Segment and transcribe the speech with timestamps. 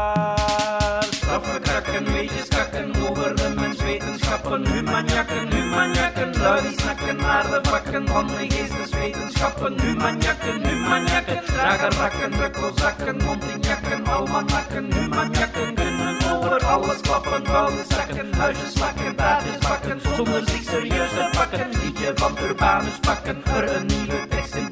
[1.09, 8.07] Straffen krakken, weetjes kakken over de menswetenschappen, humanjakken, humanjakken, lui die snakken naar de vakken
[8.07, 17.45] van de geesteswetenschappen, humanjakken, humanjakken, dragen rakken, drukkelzakken, mondinjakken, almanakken, humanjakken kunnen over alles klappen,
[17.89, 23.75] zakken, huisjes slakken, taartjes bakken, zonder zich serieus te pakken, liedje van Urbanus pakken, er
[23.75, 24.27] een nieuwe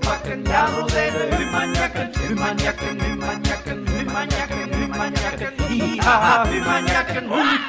[0.05, 7.59] plakken, ja zo zijn de humanjakken, humanjakken, humanjakken, humanjakken, humanjakken, hi-ha-ha, humanjakken, hoei.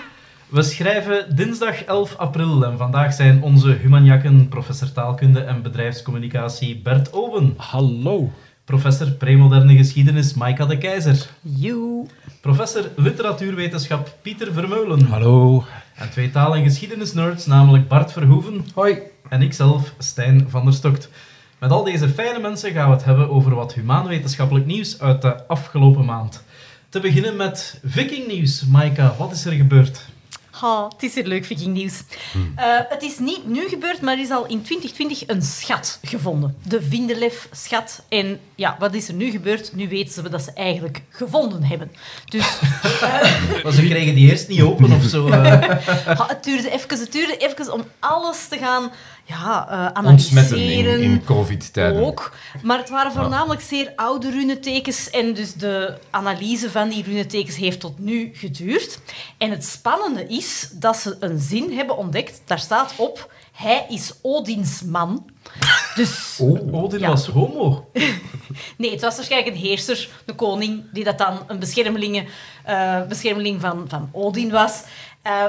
[0.49, 7.11] We schrijven dinsdag 11 april en vandaag zijn onze humanjakken, professor taalkunde en bedrijfscommunicatie Bert
[7.11, 8.31] Owen, Hallo.
[8.65, 12.07] professor premoderne geschiedenis Maika de Keizer, Joe.
[12.41, 15.65] professor literatuurwetenschap Pieter Vermeulen Hallo.
[15.95, 18.99] en twee taal- en geschiedenisnerds, namelijk Bart Verhoeven Hoi.
[19.29, 21.11] en ikzelf, Stijn van der Stokt.
[21.59, 25.47] Met al deze fijne mensen gaan we het hebben over wat humaanwetenschappelijk nieuws uit de
[25.47, 26.43] afgelopen maand.
[26.89, 28.67] Te beginnen met vikingnieuws.
[28.67, 30.05] Maika, wat is er gebeurd?
[30.51, 32.03] Ha, het is weer leuk, vikingnieuws.
[32.57, 36.57] Eh, het is niet nu gebeurd, maar er is al in 2020 een schat gevonden.
[36.63, 38.03] De Vindelef-schat.
[38.09, 39.75] En ja, wat is er nu gebeurd?
[39.75, 41.93] Nu weten ze dat ze eigenlijk gevonden hebben.
[42.25, 42.59] Dus
[43.63, 45.29] Maar ze kregen die eerst niet open of zo.
[45.29, 46.29] eh.
[46.29, 48.91] het duurde even, het duurde even om alles te gaan
[49.29, 51.01] ja, in, analyseren.
[51.03, 52.05] in covid-tijden.
[52.05, 52.35] Ook.
[52.63, 57.81] Maar het waren voornamelijk zeer oude runetekens en dus de analyse van die runetekens heeft
[57.81, 58.99] tot nu geduurd.
[59.39, 62.41] En het spannende is dat ze een zin hebben ontdekt.
[62.45, 65.27] Daar staat op, hij is Odins man.
[65.95, 67.09] Dus Oh, Odin Ja.
[67.09, 67.91] was homo.
[68.79, 72.25] nee, het was waarschijnlijk een heerser, een koning, die dat dan een beschermelinge,
[72.65, 74.83] eh, beschermeling van, van Odin was.
[75.23, 75.45] Eh,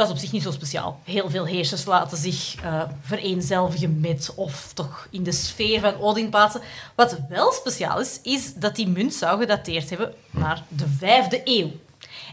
[0.00, 1.00] dat is op zich niet zo speciaal.
[1.04, 6.28] Heel veel heersers laten zich eh, vereenzelvigen met of toch in de sfeer van Odin
[6.30, 6.60] plaatsen.
[6.94, 11.70] Wat wel speciaal is, is dat die munt zou gedateerd hebben naar de vijfde eeuw.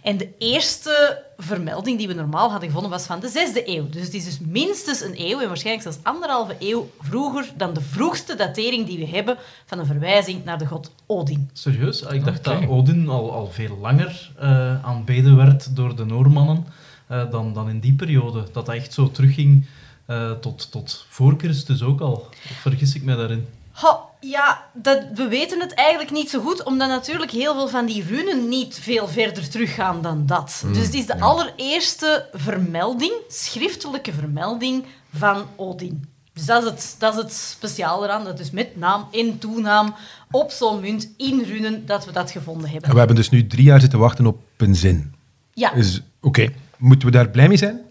[0.03, 3.89] En de eerste vermelding die we normaal hadden gevonden was van de zesde eeuw.
[3.89, 7.81] Dus het is dus minstens een eeuw en waarschijnlijk zelfs anderhalve eeuw vroeger dan de
[7.81, 11.49] vroegste datering die we hebben van een verwijzing naar de god Odin.
[11.53, 12.05] Serieus?
[12.05, 16.65] Ah, Ik dacht dat Odin al, al veel langer eh, aanbeden werd door de Noormannen
[17.07, 18.43] eh, dan, dan in die periode.
[18.53, 19.65] Dat dat echt zo terugging
[20.05, 22.13] eh, tot, tot voor Christus ook al.
[22.51, 23.47] Of vergis ik mij daarin?
[23.71, 27.85] Ha, ja, dat, we weten het eigenlijk niet zo goed, omdat natuurlijk heel veel van
[27.85, 30.63] die runen niet veel verder teruggaan dan dat.
[30.73, 36.09] dus het is de allereerste vermelding, schriftelijke vermelding van Odin.
[36.33, 39.95] Dus dat is het, dat is het speciaal eraan, dat is met naam en toenaam
[40.31, 42.91] op zo'n munt in runen dat we dat gevonden En hebben.
[42.91, 45.13] we hebben dus nu drie jaar zitten wachten op een zin.
[45.53, 46.47] Ja, Dus, oké.
[46.77, 47.85] Moeten we daar blij mee zijn?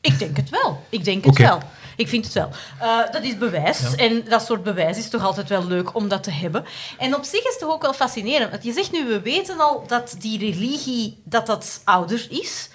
[0.00, 0.84] ik denk het wel.
[0.88, 1.62] Ik denk het wel.
[1.96, 2.50] Ik vind het wel.
[2.80, 3.80] Eh, dat is bewijs.
[3.80, 3.96] Ja.
[3.96, 6.64] En dat soort bewijs is toch altijd wel leuk om dat te hebben.
[6.98, 8.50] En op zich is het toch ook wel fascinerend.
[8.50, 12.68] Want je zegt nu, we weten al dat die religie dat dat ouder is.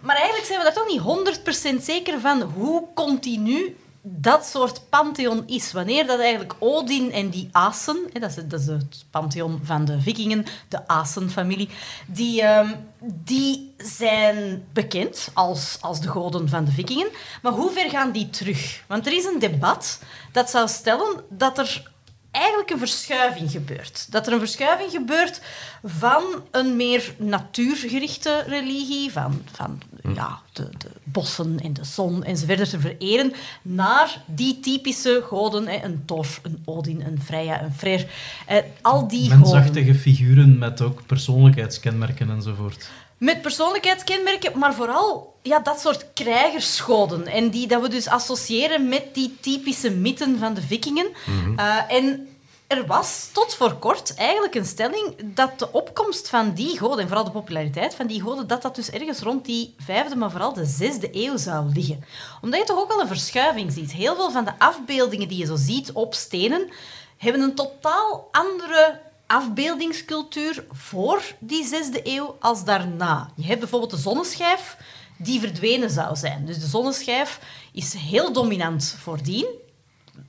[0.00, 5.42] Maar eigenlijk zijn we daar toch niet 100% zeker van hoe continu dat soort pantheon
[5.46, 5.72] is.
[5.72, 9.84] Wanneer dat eigenlijk Odin en die Asen, hè, dat, is, dat is het pantheon van
[9.84, 11.68] de vikingen, de Asen-familie,
[12.06, 17.08] die, ehm, die zijn bekend als, als de goden van de vikingen.
[17.42, 18.82] Maar hoe ver gaan die terug?
[18.86, 20.00] Want er is een debat
[20.32, 21.91] dat zou stellen dat er
[22.32, 24.06] eigenlijk een verschuiving gebeurt.
[24.10, 25.40] Dat er een verschuiving gebeurt
[25.84, 29.80] van een meer natuurgerichte religie, van, van
[30.14, 33.32] ja, de, de bossen en de zon enzovoort te vereren,
[33.62, 38.06] naar die typische goden, hè, een Thor, een Odin, een Freya, een Freyr.
[38.46, 39.38] Eh, al die goden.
[39.38, 42.90] Mensachtige figuren met ook persoonlijkheidskenmerken enzovoort.
[43.22, 47.26] Met persoonlijkheidskenmerken, maar vooral ja, dat soort krijgersgoden.
[47.26, 51.06] En die dat we dus associëren met die typische mythen van de vikingen.
[51.56, 52.28] Eh, en
[52.66, 57.06] er was tot voor kort eigenlijk een stelling dat de opkomst van die goden, en
[57.06, 60.52] vooral de populariteit van die goden, dat dat dus ergens rond die vijfde, maar vooral
[60.52, 62.04] de zesde eeuw zou liggen.
[62.40, 63.92] Omdat je toch ook wel een verschuiving ziet.
[63.92, 66.70] Heel veel van de afbeeldingen die je zo ziet op stenen,
[67.16, 69.00] hebben een totaal andere
[69.32, 73.30] afbeeldingscultuur voor die zesde eeuw als daarna.
[73.36, 74.76] Je hebt bijvoorbeeld de zonneschijf
[75.18, 76.46] die verdwenen zou zijn.
[76.46, 77.40] Dus de zonneschijf
[77.72, 79.46] is heel dominant voordien.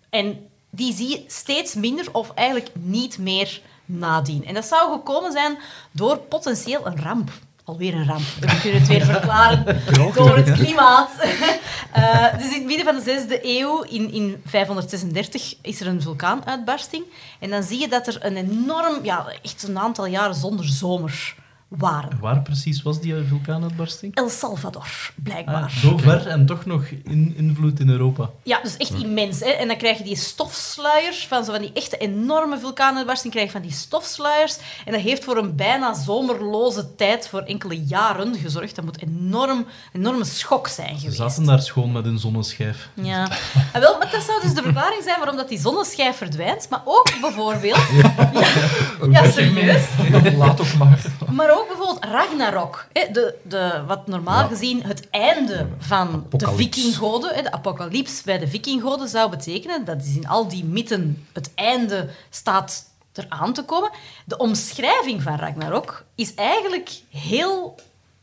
[0.09, 4.45] En die zie je steeds minder of eigenlijk niet meer nadien.
[4.45, 5.57] En dat zou gekomen zijn
[5.91, 7.31] door potentieel een ramp.
[7.65, 8.23] Alweer een ramp.
[8.39, 9.81] We kunnen het weer verklaren
[10.15, 11.09] door het klimaat.
[11.93, 16.01] Eh, dus in het midden van de zesde eeuw, in, in 536, is er een
[16.01, 17.03] vulkaanuitbarsting.
[17.39, 21.35] En dan zie je dat er een enorm, ja, echt een aantal jaren zonder zomer
[21.77, 22.17] waren.
[22.19, 24.15] Waar precies was die vulkaanuitbarsting?
[24.15, 25.63] El Salvador, blijkbaar.
[25.63, 28.29] Ah, zo ver en toch nog in, invloed in Europa.
[28.43, 29.39] Ja, dus echt immens.
[29.39, 29.49] Hè?
[29.49, 33.53] En dan krijg je die stofsluiers, van, zo van die echte enorme vulkaanuitbarsting, krijg je
[33.53, 34.57] van die stofsluiers.
[34.85, 38.75] En dat heeft voor een bijna zomerloze tijd voor enkele jaren gezorgd.
[38.75, 41.17] Dat moet een enorm, enorme schok zijn Ze geweest.
[41.17, 42.89] zaten daar schoon met hun zonneschijf.
[42.93, 43.27] Ja.
[43.73, 46.67] En wel, maar dat zou dus de verklaring zijn waarom dat die zonneschijf verdwijnt.
[46.69, 47.81] Maar ook bijvoorbeeld...
[47.91, 48.47] Ja,
[49.11, 49.83] ja serieus.
[50.37, 51.01] Laat ook maar.
[51.31, 52.87] Maar ook bijvoorbeeld Ragnarok.
[52.93, 58.39] Hè, de, de, wat normaal gezien het einde van de vikinggoden, hè, de apocalyps bij
[58.39, 63.63] de vikinggoden zou betekenen, dat is in al die mythen het einde staat eraan te
[63.63, 63.91] komen.
[64.25, 67.75] De omschrijving van Ragnarok is eigenlijk heel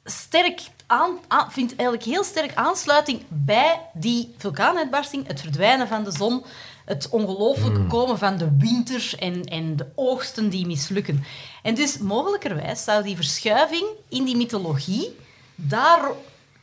[0.05, 6.13] sterk aan, aan- vindt eigenlijk heel sterk aansluiting bij die vulkaanuitbarsting, het verdwijnen van de
[6.13, 6.45] zon,
[6.91, 11.25] het ongelooflijke komen van de winter en, en de oogsten die mislukken.
[11.63, 15.17] En dus mogelijkerwijs zou die verschuiving in die mythologie
[15.55, 16.01] daar,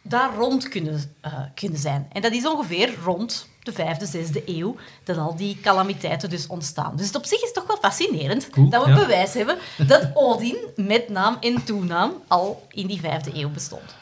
[0.01, 2.07] daar rond kunnen, eh, kunnen zijn.
[2.11, 6.95] En dat is ongeveer rond de vijfde, zesde eeuw dat al die calamiteiten dus ontstaan.
[6.95, 8.95] Dus het op zich is toch wel fascinerend dat we ja.
[8.95, 9.57] bewijs hebben
[9.87, 13.95] dat Odin met naam en toenaam al in die vijfde eeuw bestond.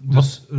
[0.00, 0.58] Dus, eh,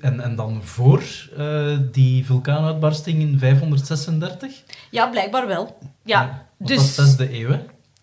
[0.00, 1.02] en, en dan voor
[1.36, 4.62] eh, die vulkaanuitbarsting in 536?
[4.90, 5.78] Ja, blijkbaar wel.
[6.04, 6.94] Ja, Want dus...
[6.94, 7.60] Dat is de eeuw, hè?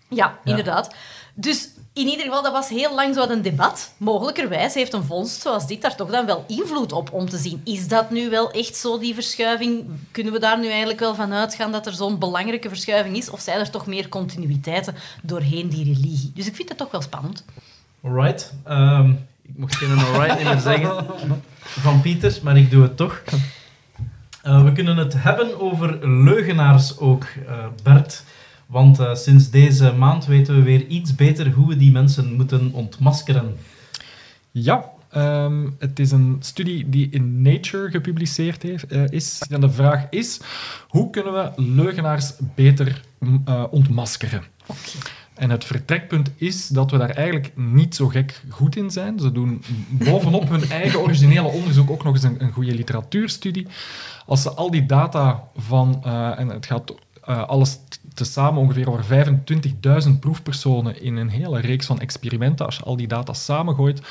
[0.09, 0.95] Ja, inderdaad.
[1.35, 3.94] Dus in ieder geval, dat was heel lang zo een debat.
[3.97, 7.62] Mogelijkerwijs heeft een vondst zoals dit daar toch dan wel invloed op om te zien.
[7.63, 9.85] Is dat nu wel echt zo, die verschuiving?
[10.12, 13.29] Kunnen we daar nu eigenlijk wel van uitgaan dat er zo'n belangrijke verschuiving is?
[13.29, 16.31] Of zijn er toch meer continuïteiten doorheen die religie?
[16.35, 17.45] Dus ik vind het toch wel spannend.
[18.03, 18.53] Alright.
[18.63, 19.13] Ehm,
[19.50, 21.06] ik mocht geen alright niet meer zeggen
[21.86, 23.24] van Pieters, maar ik doe het toch.
[24.42, 28.24] Eh, we kunnen het hebben over leugenaars ook, eh, Bert.
[28.66, 32.72] Want eh, sinds deze maand weten we weer iets beter hoe we die mensen moeten
[32.74, 33.56] ontmaskeren.
[34.51, 39.42] Ja, ehm, het is een studie die in Nature gepubliceerd heeft, eh, is.
[39.50, 40.40] En de vraag is,
[40.88, 43.01] hoe kunnen we leugenaars beter
[43.69, 44.44] ontmaskeren?
[45.39, 49.19] En het vertrekpunt is dat we daar eigenlijk niet zo gek goed in zijn.
[49.19, 53.68] Ze doen bovenop hun eigen originele onderzoek ook nog eens een, goede literatuurstudie.
[54.25, 56.94] Als ze al die data van, eh, en het gaat
[57.24, 57.80] eh, alles
[58.13, 63.07] tezamen ongeveer over 25.000 proefpersonen in een hele reeks van experimenten, als je al die
[63.07, 64.01] data samengooit,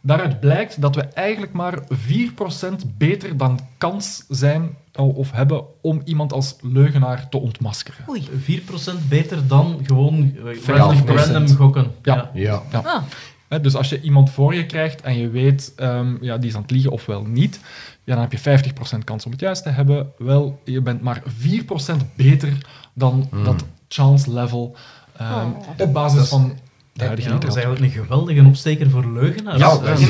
[0.00, 6.32] daaruit blijkt dat we eigenlijk maar 4% beter dan kans zijn of hebben om iemand
[6.32, 8.04] als leugenaar te ontmaskeren.
[8.08, 8.28] Oei.
[8.40, 10.34] 4% beter dan gewoon
[10.66, 11.90] random, random gokken.
[12.02, 12.30] Ja.
[12.34, 12.62] Ja.
[12.72, 13.02] Ah,
[13.48, 16.54] Hè, dus als je iemand voor je krijgt en je weet, ehm, ja, die is
[16.56, 17.60] aan het liegen of wel niet,
[18.04, 20.12] ja, dan heb je 50% kans om het juist te hebben.
[20.18, 22.52] Wel, je bent maar 4% beter
[22.94, 24.76] dan dat chance level
[25.16, 25.68] ehm, Oh.
[25.78, 26.58] op basis van
[26.96, 29.58] Ja, dat is eigenlijk een geweldige opsteker voor leugenaars.
[29.60, 30.08] Ja, dat is,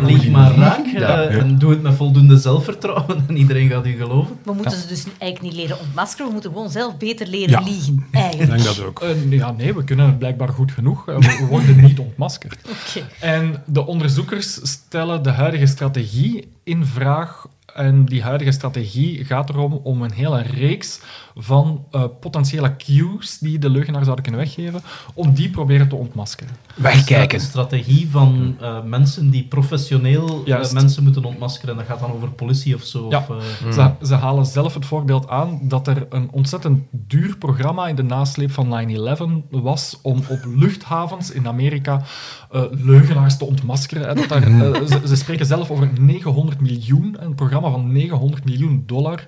[0.00, 1.22] lieg maar raak Ja.
[1.22, 4.36] eh, en doe het met voldoende zelfvertrouwen en iedereen gaat u geloven.
[4.44, 7.60] we moeten ze dus eigenlijk niet leren ontmaskeren, we moeten gewoon zelf beter leren Ja.
[7.60, 8.50] liegen, Ik eigenlijk.
[8.50, 9.00] denk dat ook.
[9.02, 11.08] Eh, ja, nee, we kunnen het blijkbaar goed genoeg.
[11.08, 12.58] Eh, We we worden niet ontmaskerd.
[12.88, 13.06] Oké.
[13.20, 17.46] En de onderzoekers stellen de huidige strategie in vraag.
[17.76, 21.00] En die huidige strategie gaat erom om een hele reeks
[21.34, 24.82] van eh, potentiële cues die de leugenaar zouden kunnen weggeven,
[25.14, 26.52] om die proberen te ontmaskeren.
[26.74, 27.38] Wegkijken.
[27.38, 31.76] Een strategie van eh, mensen die professioneel eh, mensen moeten ontmaskeren.
[31.76, 33.06] Dat gaat dan over politie of zo.
[33.08, 33.18] Ja.
[33.18, 37.88] Of, eh, Ze, ze halen zelf het voorbeeld aan dat er een ontzettend duur programma
[37.88, 42.02] in de nasleep van 9-11 was om op luchthavens in Amerika
[42.50, 44.08] eh, leugenaars te ontmaskeren.
[44.08, 44.42] En dat daar,
[44.88, 49.24] ze, ze spreken zelf over 900 miljoen, een programma van 900 miljoen dollar,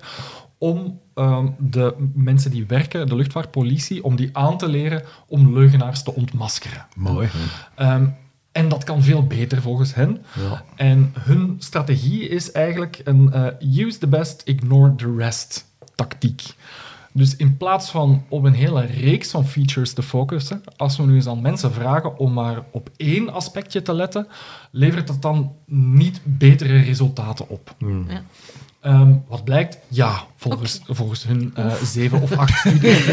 [0.57, 6.03] om ehm, de mensen die werken, de luchtvaartpolitie, om die aan te leren om leugenaars
[6.03, 6.85] te ontmaskeren.
[6.95, 7.29] Mooi.
[7.75, 8.05] Ehm,
[8.51, 10.25] en dat kan veel beter volgens hen.
[10.49, 10.63] Ja.
[10.75, 15.65] En hun strategie is eigenlijk een eh, use the best, ignore the rest
[15.95, 16.53] tactiek.
[17.11, 21.15] Dus in plaats van op een hele reeks van features te focussen, als we nu
[21.15, 24.27] eens aan mensen vragen om maar op één aspectje te letten,
[24.71, 27.75] levert dat dan niet betere resultaten op.
[28.07, 28.23] Ja.
[28.81, 29.77] Ehm, wat blijkt?
[29.87, 33.05] Ja, volgens, volgens hun eh, zeven of acht studies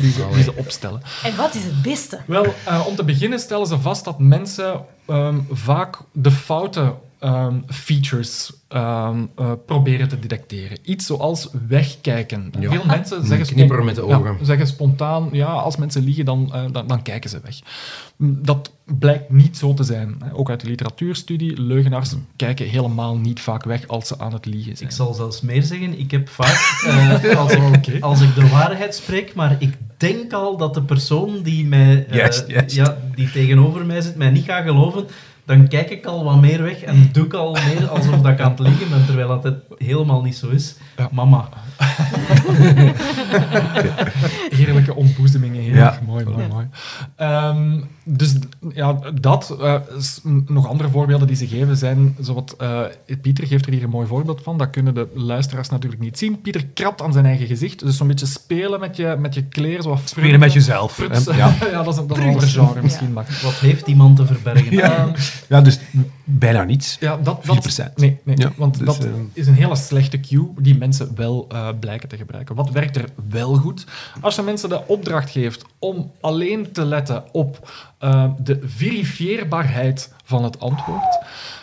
[0.00, 1.02] die ze, opstellen.
[1.22, 2.20] En wat is het beste?
[2.26, 7.54] Wel, eh, om te beginnen stellen ze vast dat mensen ehm, vaak de foute ehm,
[7.66, 10.78] features ehm, eh, proberen te detecteren.
[10.82, 12.52] Iets zoals wegkijken.
[12.60, 12.70] Ja.
[12.70, 14.36] Veel mensen zeggen, spon- Knipperen met de ja, ogen.
[14.46, 17.58] zeggen spontaan, ja, als mensen liegen, dan, eh, dan, dan kijken ze weg.
[18.16, 20.14] Mm, Dat blijkt niet zo te zijn.
[20.24, 20.34] hè.
[20.34, 24.76] Ook uit de literatuurstudie, leugenaars kijken helemaal niet vaak weg als ze aan het liegen
[24.76, 24.88] zijn.
[24.90, 25.98] ik zal zelfs meer zeggen.
[25.98, 26.82] Ik heb vaak,
[27.22, 27.54] eh, als,
[28.00, 32.06] als ik de waarheid spreek, maar ik denk al dat de persoon die mij...
[32.06, 32.66] eh.
[32.66, 35.06] Ja, die tegenover mij zit mij niet gaat geloven,
[35.50, 38.40] dan kijk ik al wat meer weg en doe ik al meer alsof dat ik
[38.40, 40.74] aan het liggen ben, terwijl dat het helemaal niet zo is.
[40.96, 41.08] Ja.
[41.12, 41.48] Mama.
[44.56, 45.86] Heerlijke ontboezemingen, heel Ja.
[45.86, 46.66] erg mooi, mooi, mooi.
[47.16, 48.34] Ehm, dus
[48.74, 49.56] ja, dat.
[49.60, 49.74] eh,
[50.46, 52.80] nog andere voorbeelden die ze geven zijn, zowat, eh,
[53.22, 56.40] Pieter geeft er hier een mooi voorbeeld van, dat kunnen de luisteraars natuurlijk niet zien.
[56.40, 59.82] Pieter krabt aan zijn eigen gezicht, dus zo'n beetje spelen met je, met je kleren,
[59.82, 60.98] zo wat Spelen met jezelf.
[61.36, 61.54] Ja.
[61.72, 63.26] ja, dat is een, dat is een ander genre misschien, maar...
[63.42, 64.72] Wat heeft die man te verbergen?
[65.48, 65.60] Ja.
[65.60, 65.78] dus
[66.24, 66.96] bijna niets.
[67.00, 67.94] Ja, dat, dat, 4%.
[67.94, 71.46] Nee, nee Ja, want dus, dat eh, is een hele slechte cue die mensen wel
[71.48, 72.54] eh, blijken te gebruiken.
[72.54, 73.86] Wat werkt er wel goed?
[74.20, 80.44] Als je mensen de opdracht geeft om alleen te letten op eh, de verifieerbaarheid van
[80.44, 81.18] het antwoord,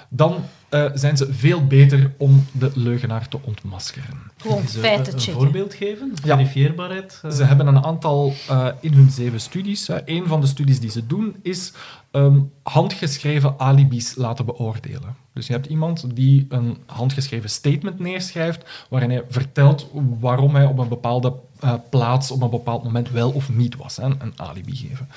[0.09, 4.17] dan eh, zijn ze veel beter om de leugenaar te ontmaskeren.
[4.37, 5.41] Gewoon feiten een checken.
[5.41, 6.13] voorbeeld geven?
[6.23, 6.35] Ja.
[6.37, 7.19] Verifieerbaarheid?
[7.23, 9.87] eh, Ze hebben een aantal eh, in hun zeven studies.
[9.87, 9.97] Hè.
[10.09, 11.73] Een van de studies die ze doen is
[12.11, 15.15] ehm, handgeschreven alibis laten beoordelen.
[15.33, 19.87] Dus je hebt iemand die een handgeschreven statement neerschrijft waarin hij vertelt
[20.19, 23.95] waarom hij op een bepaalde eh, plaats op een bepaald moment wel of niet was.
[23.97, 24.03] Hè.
[24.05, 25.09] Een alibi geven.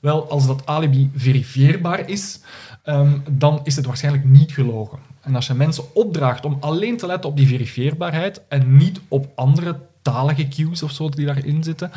[0.00, 2.40] Wel, als dat alibi verifieerbaar is,
[2.84, 4.98] ehm, dan is het waarschijnlijk niet gelogen.
[5.20, 9.32] En als je mensen opdraagt om alleen te letten op die verifieerbaarheid en niet op
[9.34, 11.90] andere talige cues of zo die daarin zitten.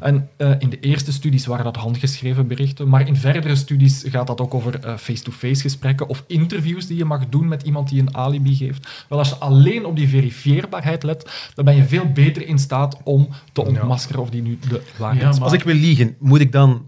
[0.00, 4.26] En eh, in de eerste studies waren dat handgeschreven berichten, maar in verdere studies gaat
[4.26, 8.00] dat ook over eh, face-to-face gesprekken of interviews die je mag doen met iemand die
[8.00, 9.04] een alibi geeft.
[9.08, 12.96] Wel, als je alleen op die verifieerbaarheid let, dan ben je veel beter in staat
[13.04, 15.34] om te ontmaskeren of die nu de waarheid Ja, is.
[15.34, 16.86] maar- Als ik wil liegen, moet ik dan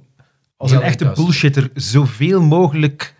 [0.56, 1.18] als Ja, een echte thuis.
[1.18, 3.14] bullshitter zoveel mogelijk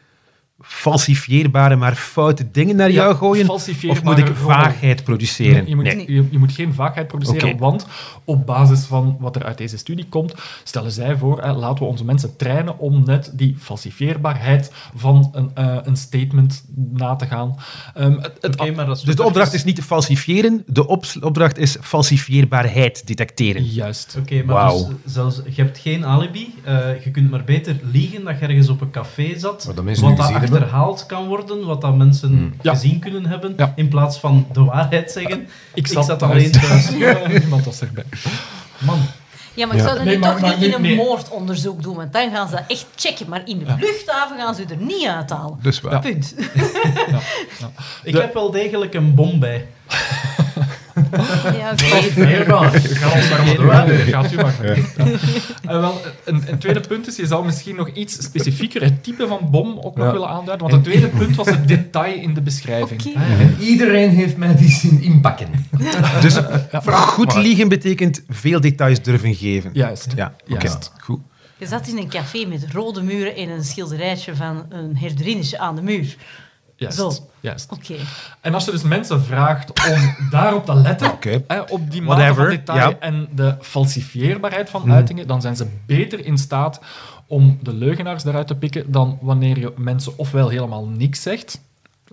[0.67, 3.49] falsifieerbare, maar foute dingen naar Ja, jou gooien?
[3.49, 5.55] Of moet ik vaagheid produceren?
[5.55, 6.13] Nee, je, moet, Nee.
[6.13, 7.87] je, je moet geen vaagheid produceren, want
[8.25, 11.91] op basis van wat er uit deze studie komt, stellen zij voor, hè, laten we
[11.91, 17.55] onze mensen trainen om net die falsifieerbaarheid van een, eh, een statement na te gaan.
[17.95, 20.87] Ehm, het, het, Oké, maar dat is Dus de opdracht is niet te falsifiëren, de
[21.21, 23.65] opdracht is falsifieerbaarheid detecteren.
[23.65, 24.17] Juist.
[24.19, 26.55] Oké, maar dus zelfs, je hebt geen alibi.
[26.65, 29.65] eh, je kunt maar beter liegen dat je ergens op een café zat.
[29.65, 32.73] Wat dat achterhaald kan worden, wat dat mensen Ja.
[32.73, 33.55] gezien kunnen hebben.
[33.57, 33.73] Ja.
[33.77, 35.49] In plaats van de waarheid zeggen.
[35.75, 36.89] Ik zat zat, alleen thuis.
[36.99, 38.05] Ja, Niemand was erbij.
[38.79, 38.99] Man,
[39.55, 39.87] Ja, maar ik Ja.
[39.87, 40.97] zou dat Nee, nu toch maar niet in een nee.
[40.97, 43.29] moordonderzoek doen, want dan gaan ze dat echt checken.
[43.29, 45.59] Maar in de luchthaven gaan ze er niet uithalen.
[45.63, 46.01] Dus waar.
[46.01, 46.35] Punt.
[48.03, 49.67] ik De- heb wel degelijk een bom bij.
[51.59, 52.03] Ja, oké.
[52.03, 52.71] Veerbaar.
[52.81, 53.97] Ga ons maar door.
[53.97, 54.55] Gaat u maar.
[54.61, 59.27] Eh, wel, een, een tweede punt is, je zou misschien nog iets specifieker het type
[59.27, 60.69] van bom ook nog willen aanduiden.
[60.69, 63.15] Want het tweede punt was het detail in de beschrijving.
[63.15, 65.49] En iedereen heeft mij die zien inpakken.
[66.21, 66.39] Dus
[67.17, 69.71] goed liegen betekent veel details durven geven.
[69.73, 70.13] Juist.
[70.17, 70.35] Ja.
[70.45, 70.93] Juist.
[71.01, 71.21] Goed.
[71.59, 75.75] Je zat in een café met rode muren en een schilderijtje van een herderinnetje aan
[75.75, 76.17] de muur.
[76.77, 76.97] Juist.
[76.97, 77.13] Zo.
[77.41, 77.73] Juist.
[77.73, 77.95] Oké.
[78.41, 81.13] En als je dus mensen vraagt om daarop te letten,
[81.47, 84.91] hè, op die mate Whatever, van detail en de falsifieerbaarheid van Mhm.
[84.93, 86.81] uitingen, dan zijn ze beter in staat
[87.27, 91.61] om de leugenaars eruit te pikken dan wanneer je mensen ofwel helemaal niks zegt,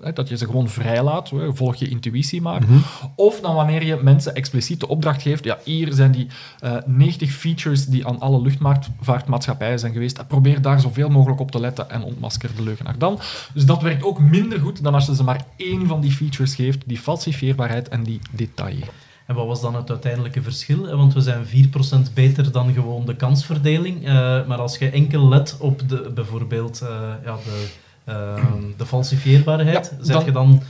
[0.04, 2.78] hè, dat je ze gewoon vrijlaat, hè, volg je intuïtie maar, Mhm.
[3.16, 6.28] of dan wanneer je mensen expliciet de opdracht geeft, ja, hier zijn die
[6.60, 11.60] eh 90 features die aan alle luchtvaartmaatschappijen zijn geweest, probeer daar zoveel mogelijk op te
[11.60, 13.20] letten en ontmasker de leugenaar dan.
[13.54, 16.56] Dus dat werkt ook minder goed dan als je ze maar één van die features
[16.56, 18.78] geeft, die falsifieerbaarheid en die detail.
[19.26, 20.88] En wat was dan het uiteindelijke verschil?
[20.90, 24.08] Eh, Want we zijn 4% beter dan gewoon de kansverdeling.
[24.08, 24.14] Eh,
[24.48, 26.90] maar als je enkel let op de, bijvoorbeeld eh,
[27.26, 27.68] ja, de,
[28.12, 30.62] ehm, de falsifieerbaarheid, Ja, dan- je dan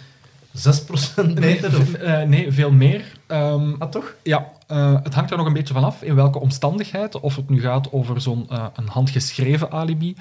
[0.53, 1.71] 6% beter?
[1.71, 3.03] Nee, eh, nee veel meer.
[3.27, 4.15] Ah, toch?
[4.24, 7.19] Ja, eh, het hangt er nog een beetje vanaf in welke omstandigheid.
[7.19, 10.15] Of het nu gaat over zo'n eh, een handgeschreven alibi,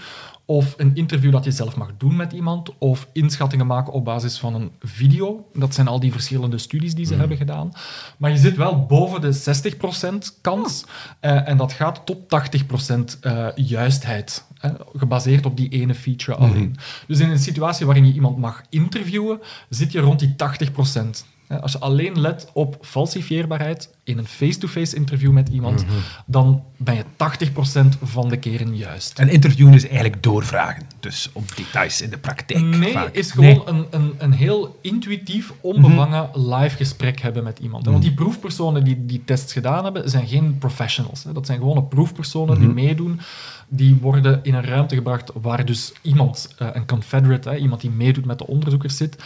[0.44, 4.38] of een interview dat je zelf mag doen met iemand, of inschattingen maken op basis
[4.38, 5.46] van een video.
[5.54, 7.72] Dat zijn al die verschillende studies die ze hebben gedaan.
[8.16, 10.84] Maar je zit wel boven de 60% kans,
[11.20, 14.44] eh, en dat gaat tot 80% eh, juistheid.
[14.60, 16.76] Hè, gebaseerd op die ene feature alleen.
[17.06, 20.34] Dus in een situatie waarin je iemand mag interviewen, zit je rond die 80%.
[20.34, 25.84] Hè, Als je alleen let op falsifieerbaarheid in een face-to-face interview met iemand,
[26.26, 29.18] dan ben je 80% van de keren juist.
[29.18, 30.82] En interviewen is eigenlijk doorvragen.
[31.00, 32.60] Dus op details in de praktijk.
[32.60, 33.14] Nee, vaak.
[33.14, 33.62] is gewoon Nee.
[33.66, 37.86] Een, een, een heel intuïtief, onbevangen live gesprek hebben met iemand.
[37.86, 41.24] Want die proefpersonen die die tests gedaan hebben, zijn geen professionals.
[41.24, 41.32] Hè.
[41.32, 43.20] Dat zijn gewone proefpersonen die meedoen.
[43.68, 48.24] Die worden in een ruimte gebracht waar dus iemand, eh, een confederate, iemand die meedoet
[48.24, 49.16] met de onderzoekers zit,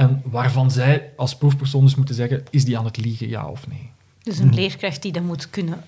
[0.00, 3.66] en waarvan zij als proefpersoon dus moeten zeggen, is die aan het liegen, ja of
[3.68, 3.90] nee.
[4.22, 5.84] Dus een leerkracht die dat moet kunnen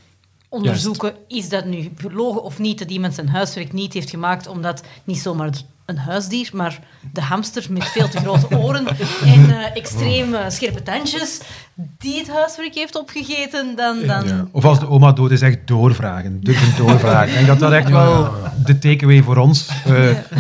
[0.48, 4.82] onderzoeken, is dat nu gelogen of niet, dat iemand zijn huiswerk niet heeft gemaakt, omdat
[5.04, 5.52] niet zomaar
[5.84, 6.80] een huisdier, maar
[7.12, 8.86] de hamster met veel te grote oren
[9.24, 11.40] en eh, extreem eh, scherpe tandjes,
[11.74, 14.06] die het huiswerk heeft opgegeten, dan...
[14.06, 14.46] dan Ja.
[14.52, 16.40] Of als de oma dood is, echt doorvragen.
[16.40, 17.28] Durven doorvragen.
[17.28, 18.32] Ik denk dat dat echt wel
[18.64, 19.94] de takeaway voor ons eh,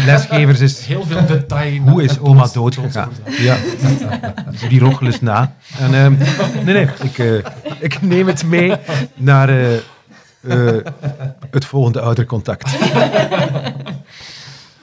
[0.06, 0.86] lesgevers is.
[0.86, 1.80] Heel veel detail.
[1.80, 3.10] Hoe is oma dood gegaan?
[3.38, 3.56] Ja.
[4.68, 5.54] Die rochelus na.
[5.78, 6.14] En, ehm,
[6.64, 6.88] nee, nee.
[7.02, 7.34] Ik, eh,
[7.78, 8.72] ik neem het mee
[9.14, 9.76] naar eh,
[10.42, 10.84] eh,
[11.50, 12.70] het volgende oudercontact.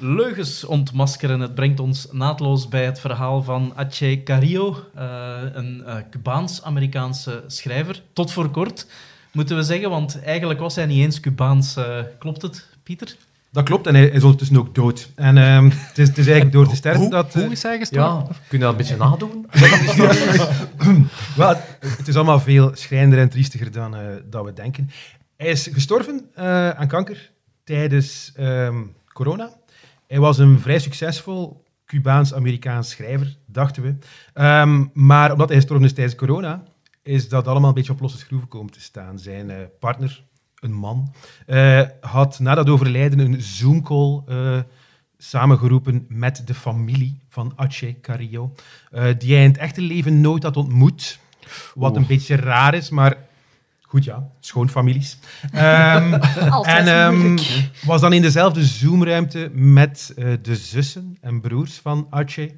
[0.01, 1.39] Leugens ontmaskeren.
[1.39, 8.03] Het brengt ons naadloos bij het verhaal van Aceh Carrillo, eh, een eh, Cubaans-Amerikaanse schrijver.
[8.13, 8.88] Tot voor kort,
[9.32, 11.75] moeten we zeggen, want eigenlijk was hij niet eens Cubaans.
[11.75, 13.15] eh, klopt het, Pieter?
[13.51, 15.10] Dat klopt, en hij is ondertussen ook dood.
[15.15, 17.34] En ehm, het, is, het is eigenlijk door te sterven Hoe, dat...
[17.34, 18.27] hoe is hij gestorven?
[18.29, 19.46] Ja, kun je dat een beetje nadoen?
[21.36, 24.89] Wel, het, is allemaal veel schrijnender en triestiger dan, eh, dan we denken.
[25.38, 27.32] Hij is gestorven eh, aan kanker
[27.63, 28.82] tijdens ehm,
[29.13, 29.59] corona.
[30.10, 33.96] Hij was een vrij succesvol Cubaans-Amerikaans schrijver, dachten we.
[34.34, 36.63] Ehm, maar omdat hij gestorven is tijdens corona,
[37.04, 39.20] is dat allemaal een beetje op losse schroeven komen te staan.
[39.20, 40.24] Zijn eh, partner,
[40.60, 41.13] een man,
[41.46, 44.60] eh, had na dat overlijden een Zoom-call eh,
[45.18, 48.51] samengeroepen met de familie van Aceh Carrillo,
[48.92, 51.20] eh, die hij in het echte leven nooit had ontmoet.
[51.74, 53.28] Wat een beetje raar is, maar
[53.89, 55.17] goed ja, schoonfamilies.
[55.51, 56.13] Ehm
[56.77, 57.38] en ehm,
[57.86, 62.51] was dan in dezelfde Zoomruimte met eh, de zussen en broers van Aceh,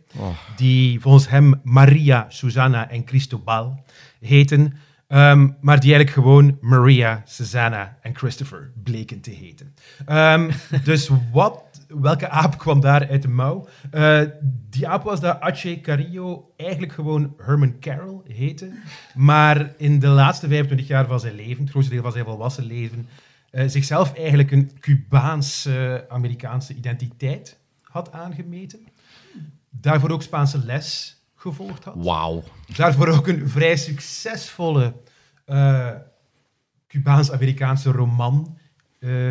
[0.55, 3.83] die volgens hem Maria, Susanna en Cristobal
[4.19, 4.73] heten,
[5.07, 9.73] ehm, maar die eigenlijk gewoon Maria, Susanna en Christopher bleken te heten.
[10.05, 10.51] Ehm,
[10.83, 11.63] dus wat,
[11.99, 13.67] welke aap kwam daar uit de mouw?
[13.91, 14.21] Eh,
[14.69, 18.71] die aap was dat Aceh Carrillo eigenlijk gewoon Herman Carroll heette,
[19.15, 22.65] maar in de laatste 25 jaar van zijn leven, het grootste deel van zijn volwassen
[22.65, 23.07] leven,
[23.49, 28.79] eh, zichzelf eigenlijk een Cubaans-Amerikaanse identiteit had aangemeten.
[29.69, 31.93] Daarvoor ook Spaanse les gevolgd had.
[31.97, 32.43] Wauw.
[32.75, 34.93] Daarvoor ook een vrij succesvolle
[35.45, 35.89] eh,
[36.87, 38.57] Cubaans-Amerikaanse roman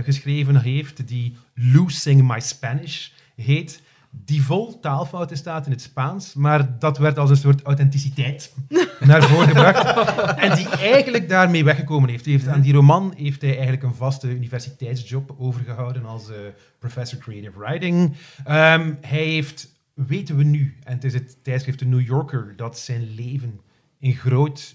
[0.02, 6.78] geschreven heeft, die Losing My Spanish heet, die vol taalfouten staat in het Spaans, maar
[6.78, 8.54] dat werd als een soort authenticiteit
[9.00, 10.38] naar voren gebracht.
[10.38, 12.24] En die eigenlijk daarmee weggekomen heeft.
[12.24, 12.46] heeft.
[12.46, 16.36] Aan die roman heeft hij eigenlijk een vaste universiteitsjob overgehouden als eh,
[16.78, 18.14] professor creative writing.
[18.44, 22.78] Ehm, hij heeft, weten we nu, en het is het tijdschrift The New Yorker dat
[22.78, 23.60] zijn leven
[23.98, 24.74] in groot,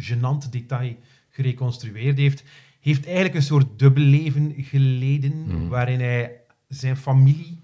[0.00, 0.96] gênant detail
[1.30, 2.44] gereconstrueerd heeft,
[2.80, 7.60] heeft eigenlijk een soort dubbelleven geleden, waarin hij zijn familie,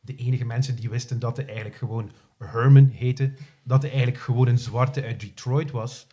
[0.00, 4.48] de enige mensen die wisten dat hij eigenlijk gewoon Herman heette, dat hij eigenlijk gewoon
[4.48, 6.06] een zwarte uit Detroit was,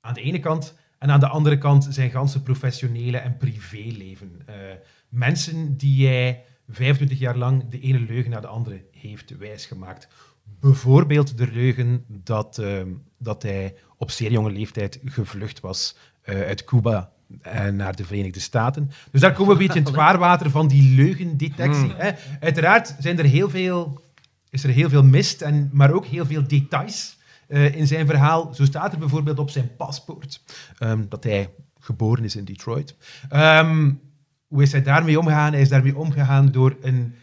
[0.00, 4.42] aan de ene kant, en aan de andere kant zijn ganse professionele en privéleven.
[4.46, 4.54] Eh,
[5.08, 10.08] mensen die hij 25 jaar lang de ene leugen naar de andere heeft wijsgemaakt.
[10.60, 16.64] Bijvoorbeeld de leugen dat, ehm, dat hij op zeer jonge leeftijd gevlucht was eh, uit
[16.64, 17.12] Cuba
[17.72, 18.90] naar de Verenigde Staten.
[19.10, 21.92] Dus daar komen we een beetje in het vaarwater van die leugendetectie.
[21.96, 22.10] Hè.
[22.40, 24.00] Uiteraard zijn er heel veel,
[24.50, 27.16] is er heel veel mist, en, maar ook heel veel details
[27.48, 28.54] eh, in zijn verhaal.
[28.54, 30.42] Zo staat er bijvoorbeeld op zijn paspoort
[30.78, 32.96] ehm, dat hij geboren is in Detroit.
[33.28, 33.92] Ehm,
[34.46, 35.52] hoe is hij daarmee omgegaan?
[35.52, 37.14] Hij is daarmee omgegaan door een,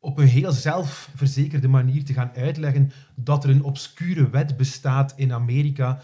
[0.00, 5.32] op een heel zelfverzekerde manier te gaan uitleggen dat er een obscure wet bestaat in
[5.32, 6.00] Amerika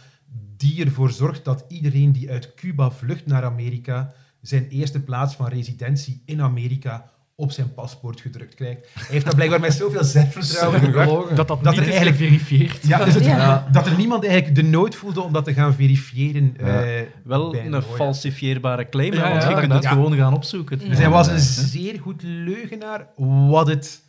[0.60, 5.48] die ervoor zorgt dat iedereen die uit Cuba vlucht naar Amerika zijn eerste plaats van
[5.48, 8.80] residentie in Amerika op zijn paspoort gedrukt krijgt.
[8.94, 11.36] Hij heeft dat blijkbaar met zoveel zelfvertrouwen gebracht.
[11.36, 12.86] Dat dat, Dat niet er is eigenlijk- geverifieerd.
[12.86, 13.68] Ja, dus het- Ja.
[13.72, 16.54] dat er niemand eigenlijk de nood voelde om dat te gaan verifiëren.
[16.56, 19.90] eh, Wel een falsifieerbare claim, Ja, want ja, je kunt het ja.
[19.90, 20.78] gewoon gaan opzoeken.
[20.78, 23.06] Dus hij was een zeer goed leugenaar.
[23.48, 24.00] Wat het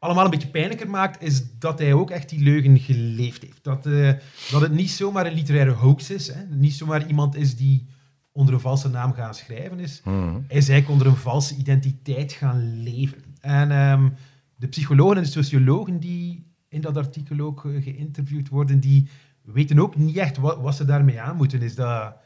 [0.00, 3.64] allemaal een beetje pijnlijker maakt, is dat hij ook echt die leugen geleefd heeft.
[3.64, 4.12] Dat, eh,
[4.50, 6.28] dat het niet zomaar een literaire hoax is.
[6.28, 6.44] Hè.
[6.44, 7.86] Niet zomaar iemand is die
[8.32, 10.00] onder een valse naam gaan schrijven is.
[10.04, 13.18] Hij is eigenlijk onder een valse identiteit gaan leven.
[13.40, 14.08] En ehm,
[14.56, 19.08] de psychologen en de sociologen die in dat artikel ook eh, geïnterviewd worden, die
[19.42, 21.62] weten ook niet echt wat, wat ze daarmee aan moeten.
[21.62, 22.16] Is dat,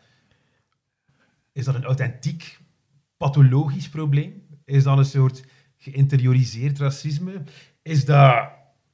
[1.52, 2.60] is dat een authentiek
[3.16, 4.42] pathologisch probleem?
[4.64, 5.44] Is dat een soort
[5.84, 7.32] geïnterioriseerd racisme?
[7.82, 8.48] Is dat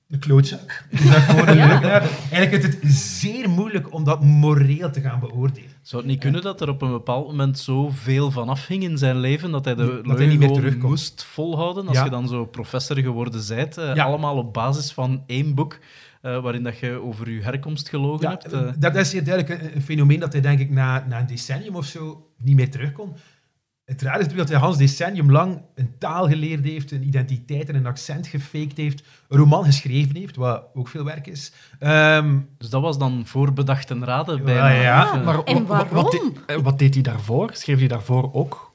[0.09, 0.85] een klootzak.
[0.91, 1.67] Is dat gewoon een Ja.
[1.67, 2.03] leugenaar?
[2.33, 5.71] Eigenlijk is het zeer moeilijk om dat moreel te gaan beoordelen.
[5.83, 9.19] Zou het niet kunnen dat er op een bepaald moment zoveel van afhing in zijn
[9.21, 10.83] leven dat hij de Dat hij leugen niet meer terugkomt.
[10.83, 12.05] moest volhouden als Ja.
[12.05, 14.05] je dan zo professor geworden bent, eh, Ja.
[14.05, 15.79] allemaal op basis van één boek
[16.23, 18.53] eh, waarin dat je over je herkomst gelogen Ja, hebt.
[18.53, 18.73] eh.
[18.79, 21.75] dat, is zeer duidelijk een, een fenomeen dat hij denk ik na, na een decennium
[21.77, 23.19] of zo niet meer terugkomt.
[23.91, 27.69] Het raar is natuurlijk dat hij Hans decennium lang een taal geleerd heeft, een identiteit
[27.69, 31.53] en een accent gefaked heeft, een roman geschreven heeft, wat ook veel werk is.
[31.79, 34.69] Ehm, Dus dat was dan voorbedacht en raden Ja, bijna.
[34.71, 35.13] ja.
[35.15, 36.11] Eh, Maar En Wat, waarom?
[36.11, 37.51] deed- eh, wat deed hij daarvoor?
[37.53, 38.73] Schreef hij daarvoor ook,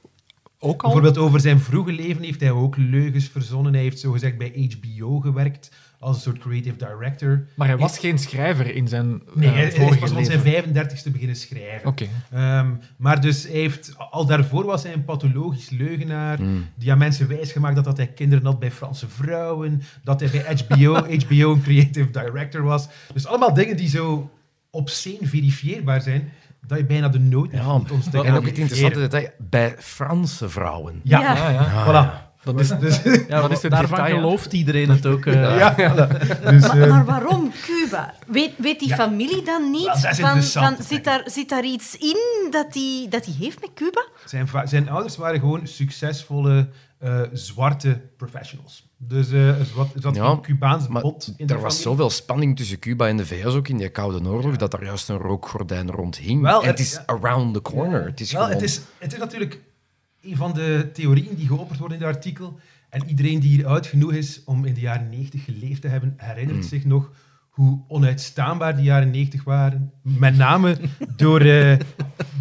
[0.58, 0.90] ook al?
[0.92, 3.72] bijvoorbeeld over zijn vroege leven heeft hij ook leugens verzonnen.
[3.72, 5.70] Hij heeft zogezegd bij HBO gewerkt
[6.06, 7.46] als een soort creative director.
[7.54, 10.40] Maar hij was geen schrijver in zijn Nee, eh, hij, hij pas rond leven.
[10.42, 11.88] zijn 35ste beginnen schrijven.
[11.88, 12.06] Oké.
[12.32, 16.66] Ehm, maar dus hij heeft, al daarvoor was hij een pathologisch leugenaar, Mm.
[16.74, 20.56] die aan mensen wijsgemaakt dat, dat hij kinderen had bij Franse vrouwen, dat hij bij
[20.66, 22.88] HBO, HBO een creative director was.
[23.12, 24.30] Dus allemaal dingen die zo
[24.70, 26.32] obscene verifieerbaar zijn,
[26.66, 29.74] dat je bijna de nood Ja, voelt om te en ook het interessante detail, bij
[29.78, 31.00] Franse vrouwen.
[31.04, 31.34] Ja, Ja.
[31.36, 31.84] Ja, ja.
[31.86, 32.25] voilà.
[32.46, 35.26] Dat is, Dus, ja, dat is het daarvan detail, gelooft iedereen het ook.
[35.26, 35.58] eh.
[35.58, 36.40] ja, voilà.
[36.50, 38.14] dus, Maar, eh, maar waarom Cuba?
[38.26, 38.94] Weet, weet die Ja.
[38.96, 39.90] familie dan niet?
[39.92, 44.04] Van, zit, daar, zit daar iets in dat hij dat die heeft met Cuba?
[44.24, 48.84] zijn, zijn ouders waren gewoon succesvolle eh, zwarte professionals.
[48.98, 52.10] Dus eh er zat, er zat Ja, een Cubaans bot in de er was zoveel
[52.10, 55.16] spanning tussen Cuba en de VS ook in die Koude Oorlog, dat er juist een
[55.18, 56.42] rookgordijn rond hing.
[56.42, 57.02] Wel, en het is ja.
[57.06, 58.04] around the corner.
[58.04, 58.56] Het is Wel, gewoon...
[58.56, 59.60] het, is, het is natuurlijk
[60.26, 62.58] een van de theorieën die geopperd worden in het artikel.
[62.90, 66.14] En iedereen die hier oud genoeg is om in de jaren 90 geleefd te hebben,
[66.16, 66.62] herinnert Mm.
[66.62, 67.10] zich nog
[67.50, 69.92] hoe onuitstaanbaar die jaren 90 waren.
[70.02, 70.76] Met name
[71.16, 71.76] door, eh,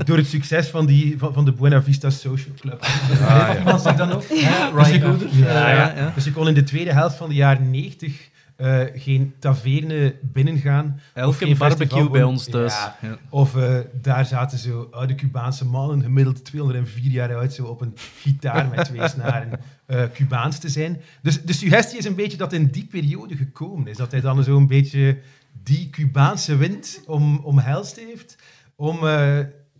[0.06, 2.86] door het succes van, die, van, van de Buena Vista Social Club.
[3.20, 3.58] ja.
[3.58, 4.24] Iemand zich dan nog?
[4.30, 5.94] Ja, Dus ja, Ja, ja.
[5.96, 6.12] ja.
[6.16, 10.86] dus je kon in de tweede helft van de jaren 90 eh, geen taverne binnengaan.
[10.96, 12.74] of Elke geen barbecue bij ons thuis.
[12.74, 12.98] Ja.
[13.02, 13.18] Ja.
[13.30, 17.94] Of eh, daar zaten zo oude Cubaanse mannen, gemiddeld 204 jaar oud, zo op een
[18.20, 21.02] gitaar met twee snaren, eh Cubaans te zijn.
[21.22, 23.98] Dus de suggestie is een beetje dat in die periode gekomen is.
[23.98, 25.18] Dat hij dan zo een beetje
[25.64, 28.38] die Cubaanse wind om, omhelst heeft,
[28.76, 29.00] om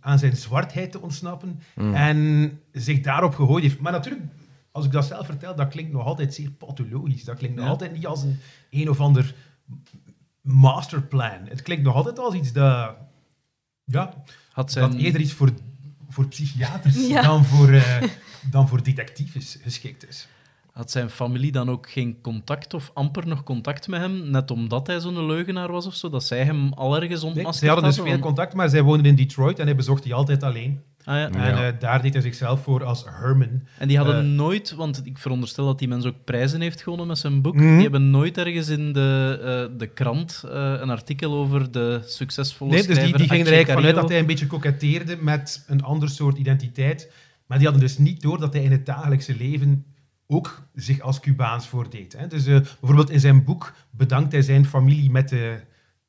[0.00, 1.94] aan zijn zwartheid te ontsnappen Mm.
[1.94, 3.80] en zich daarop gegooid heeft.
[3.80, 4.24] Maar natuurlijk,
[4.76, 7.24] als ik dat zelf vertel, dat klinkt nog altijd zeer pathologisch.
[7.24, 7.70] Dat klinkt nog Ja.
[7.70, 8.38] altijd niet als een
[8.70, 9.34] een of ander
[10.40, 11.40] masterplan.
[11.48, 12.94] Het klinkt nog altijd als iets dat,
[13.84, 14.14] ja,
[14.52, 15.50] Had zijn, dat eerder iets voor,
[16.08, 17.22] voor psychiaters Ja.
[17.22, 18.02] dan, voor, eh,
[18.50, 20.28] dan voor detectives geschikt is.
[20.72, 24.86] had zijn familie dan ook geen contact of amper nog contact met hem, net omdat
[24.86, 27.86] hij zo'n leugenaar was of zo, dat zij hem al ergens Nee, ontmaskerd zij hadden
[27.86, 30.42] dus hadden, veel want- contact, maar zij woonden in Detroit en hij bezocht die altijd
[30.42, 30.82] alleen.
[31.08, 31.20] Ah, ja.
[31.20, 31.46] Ja.
[31.58, 33.62] En eh, daar deed hij zichzelf voor als Herman.
[33.78, 34.22] En die hadden Eh.
[34.24, 37.72] nooit, want ik veronderstel dat die mens ook prijzen heeft gewonnen met zijn boek, Mhm.
[37.72, 39.38] die hebben nooit ergens in de,
[39.70, 43.46] eh, de krant eh, een artikel over de succesvolle Nee, dus die, schrijver die gingen
[43.46, 47.12] er eigenlijk vanuit dat hij een beetje koketteerde met een ander soort identiteit.
[47.46, 49.84] Maar die hadden dus niet door dat hij in het dagelijkse leven
[50.26, 52.14] ook zich als Cubaans voordeed.
[52.18, 52.26] Hè.
[52.26, 55.60] Dus eh, bijvoorbeeld in zijn boek bedankt hij zijn familie met de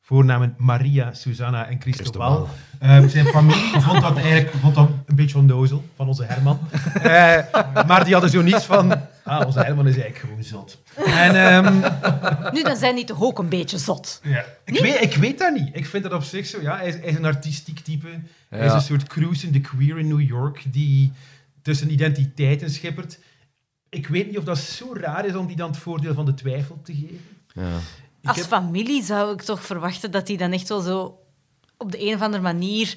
[0.08, 2.48] voornamen Maria, Susanna en Cristobal.
[2.80, 3.00] Cristobal.
[3.00, 6.60] Eh, zijn familie vond dat eigenlijk vond dat een beetje onnozel van onze Herman.
[6.94, 9.02] Eh, maar die hadden zo niets van...
[9.24, 10.82] Ah, onze Herman is eigenlijk gewoon zot.
[11.06, 11.36] En...
[11.36, 14.20] ehm, Nu, dan zijn die toch ook een beetje zot.
[14.24, 14.46] ja.
[14.66, 15.70] Ik, weet, ik weet dat niet.
[15.74, 16.62] Ik vind dat op zich zo.
[16.62, 18.08] Ja, hij, is, hij is een artistiek type.
[18.50, 21.12] Hij is een soort cruisende queer in New York die
[21.62, 23.20] tussen identiteiten schippert.
[23.90, 26.34] Ik weet niet of dat zo raar is om die dan het voordeel van de
[26.34, 27.20] twijfel te geven.
[27.54, 27.64] Ja.
[28.28, 31.20] Als heb- familie zou ik toch verwachten dat die dan echt wel zo
[31.78, 32.96] op de een of andere manier...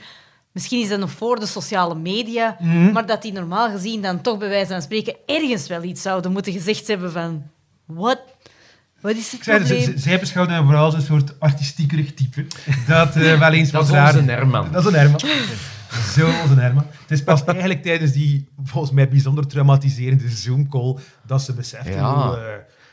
[0.52, 2.92] Misschien is dat nog voor de sociale media, Mhm.
[2.92, 6.32] maar dat die normaal gezien dan toch bij wijze van spreken ergens wel iets zouden
[6.32, 7.42] moeten gezegd hebben van...
[7.84, 8.20] Wat?
[9.00, 9.98] Wat is het zei, probleem?
[9.98, 12.46] zij beschouwden hem vooral als een soort artistiekerig type.
[12.86, 14.16] Dat eh, wel eens Dat wat is raar...
[14.18, 14.72] onze Herman.
[14.72, 15.20] Dat is een Herman.
[16.14, 16.86] Zo, onze Herman.
[17.02, 22.26] Het is pas eigenlijk tijdens die, volgens mij, bijzonder traumatiserende Zoom-call dat ze beseften Ja.
[22.28, 22.42] hoe, eh,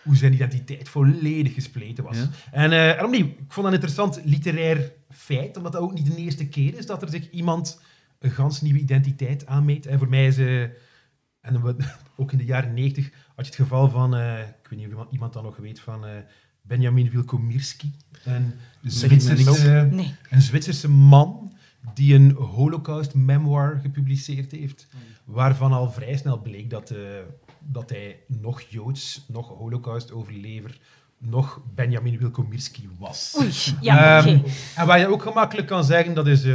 [0.08, 2.18] hoe zijn identiteit volledig gespleten was.
[2.18, 2.30] Ja.
[2.52, 6.06] En eh, daarom niet, ik vond dat een interessant literair feit, omdat dat ook niet
[6.06, 7.82] de eerste keer is dat er zich iemand
[8.20, 9.86] een gans nieuwe identiteit aanmeet.
[9.86, 10.38] En voor mij is...
[10.38, 10.62] eh,
[11.42, 11.76] en we-
[12.20, 14.16] ook in de jaren 90 had je het geval van...
[14.16, 16.12] eh, ik weet niet of iemand, iemand dat nog weet, van eh,
[16.62, 17.94] Benjamin Wilkomirski.
[18.26, 18.54] Een.
[18.84, 20.16] Zwitserse, Nee.
[20.30, 21.52] een Zwitserse man
[21.94, 24.88] die een Holocaust-memoir gepubliceerd heeft,
[25.26, 26.98] waarvan al vrij snel bleek dat, eh,
[27.72, 30.78] dat hij nog Joods, nog Holocaust-overlever,
[31.18, 33.36] nog Benjamin Wilkomirski was.
[33.40, 33.52] Oei,
[33.82, 34.40] ja, Ehm.
[34.76, 36.54] En waar je ook gemakkelijk kan zeggen dat is eh,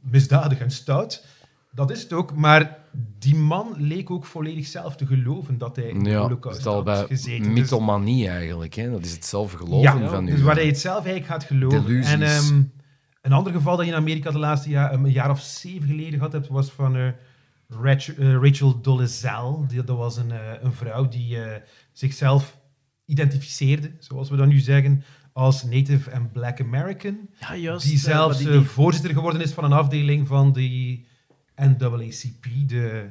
[0.00, 1.24] misdadig en stout,
[1.70, 2.78] dat is het ook, maar
[3.18, 6.66] die man leek ook volledig zelf te geloven dat hij in de Ja, holocaust het
[6.66, 7.42] is al had bij gezeten.
[7.54, 8.74] Dus- mythomanie eigenlijk.
[8.74, 8.90] Hè?
[8.90, 10.42] Dat is het zelf geloven ja, van dus u.
[10.42, 11.84] waar hij het zelf eigenlijk gaat geloven.
[11.84, 12.10] Delusions.
[12.10, 12.62] En ehm,
[13.22, 16.12] een ander geval dat je in Amerika de laatste jaar, een jaar of zeven geleden
[16.12, 17.08] gehad hebt, was van eh,
[17.68, 19.66] Eh, Rachel Dolezal.
[19.68, 22.58] Die, dat was een, eh, een vrouw die eh, zichzelf
[23.04, 27.28] identificeerde, zoals we dat nu zeggen, als Native and Black American.
[27.40, 27.86] Ja, juist.
[27.86, 31.00] Die zelfs eh, voorzitter geworden is van een afdeling van de
[31.56, 33.10] NAACP, de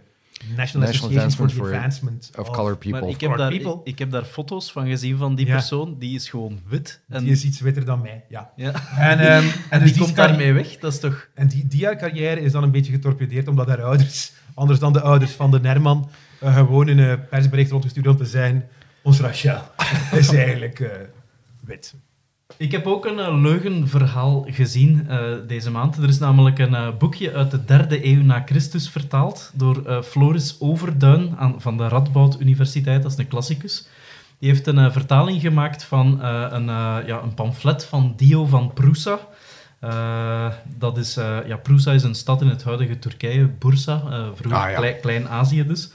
[0.55, 2.99] National, Association for Advancement the for- Advancement Of color people.
[2.99, 3.81] Maar ik heb, daar, ik, people.
[3.83, 5.53] ik heb daar foto's van gezien van die Ja.
[5.53, 5.95] persoon.
[5.99, 7.01] Die is gewoon wit.
[7.09, 8.51] En, Die is iets witter dan mij, ja.
[8.55, 8.73] ja.
[8.97, 10.77] En, ehm, en dus die komt daarmee weg.
[10.77, 11.29] Dat is toch...
[11.33, 14.93] En die, die haar carrière is dan een beetje getorpedeerd, omdat haar ouders, anders dan
[14.93, 18.67] de ouders van de Nerman, eh, gewoon een persbericht rondgestuurd om te zeggen:
[19.03, 19.61] Ons Rachel
[20.11, 20.89] is eigenlijk eh,
[21.59, 21.93] wit.
[22.57, 25.97] Ik heb ook een eh, leugenverhaal gezien eh, deze maand.
[25.97, 30.55] Er is namelijk een eh, boekje uit de derde eeuw na Christus vertaald door Floris
[30.59, 33.01] Overduin aan, van de Radboud Universiteit.
[33.03, 33.87] Dat is een klassicus.
[34.39, 36.65] Die heeft een vertaling gemaakt van een,
[37.05, 39.19] ja, een pamflet van Dio van Prusa.
[40.77, 41.13] Dat is,
[41.47, 43.99] ja, Prusa is een stad in het huidige Turkije, Bursa,
[44.35, 44.75] vroeger Ah, ja.
[44.77, 45.91] Klei- Klein-Azië dus.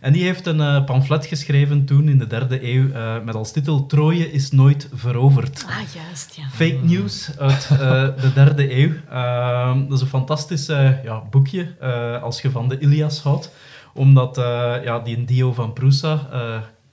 [0.00, 3.52] En die heeft een eh, pamflet geschreven toen in de derde eeuw eh, met als
[3.52, 5.64] titel Troje is nooit veroverd.
[5.68, 6.48] Ah, juist, ja.
[6.48, 7.78] Fake news uit eh,
[8.20, 8.92] de derde eeuw.
[9.10, 10.66] Ehm, dat is een fantastisch
[11.04, 11.76] ja, boekje
[12.22, 13.50] als je van de Ilias houdt.
[13.94, 14.36] Omdat
[14.84, 16.28] ja, die Dio van Prusa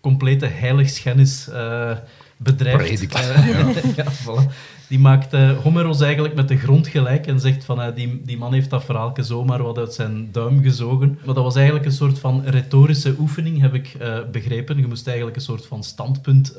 [0.04, 1.98] complete heiligschennis eh
[2.44, 3.14] bedrijft.
[3.14, 4.52] Eh, ja, voilà.
[4.88, 8.54] Die maakt eh, Homeros eigenlijk met de grond gelijk en zegt van die, die man
[8.54, 11.20] heeft dat verhaaltje zomaar wat uit zijn duim gezogen.
[11.26, 13.98] Maar dat was eigenlijk een soort van retorische oefening, heb ik
[14.32, 14.78] begrepen.
[14.78, 16.56] Je moest eigenlijk een soort van standpunt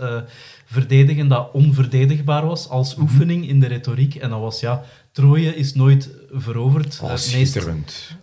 [0.65, 4.15] verdedigen dat onverdedigbaar was als oefening in de retoriek.
[4.15, 4.83] En dat was ja,
[5.15, 6.99] Troje is nooit veroverd.
[7.03, 7.61] Oh, het, meest,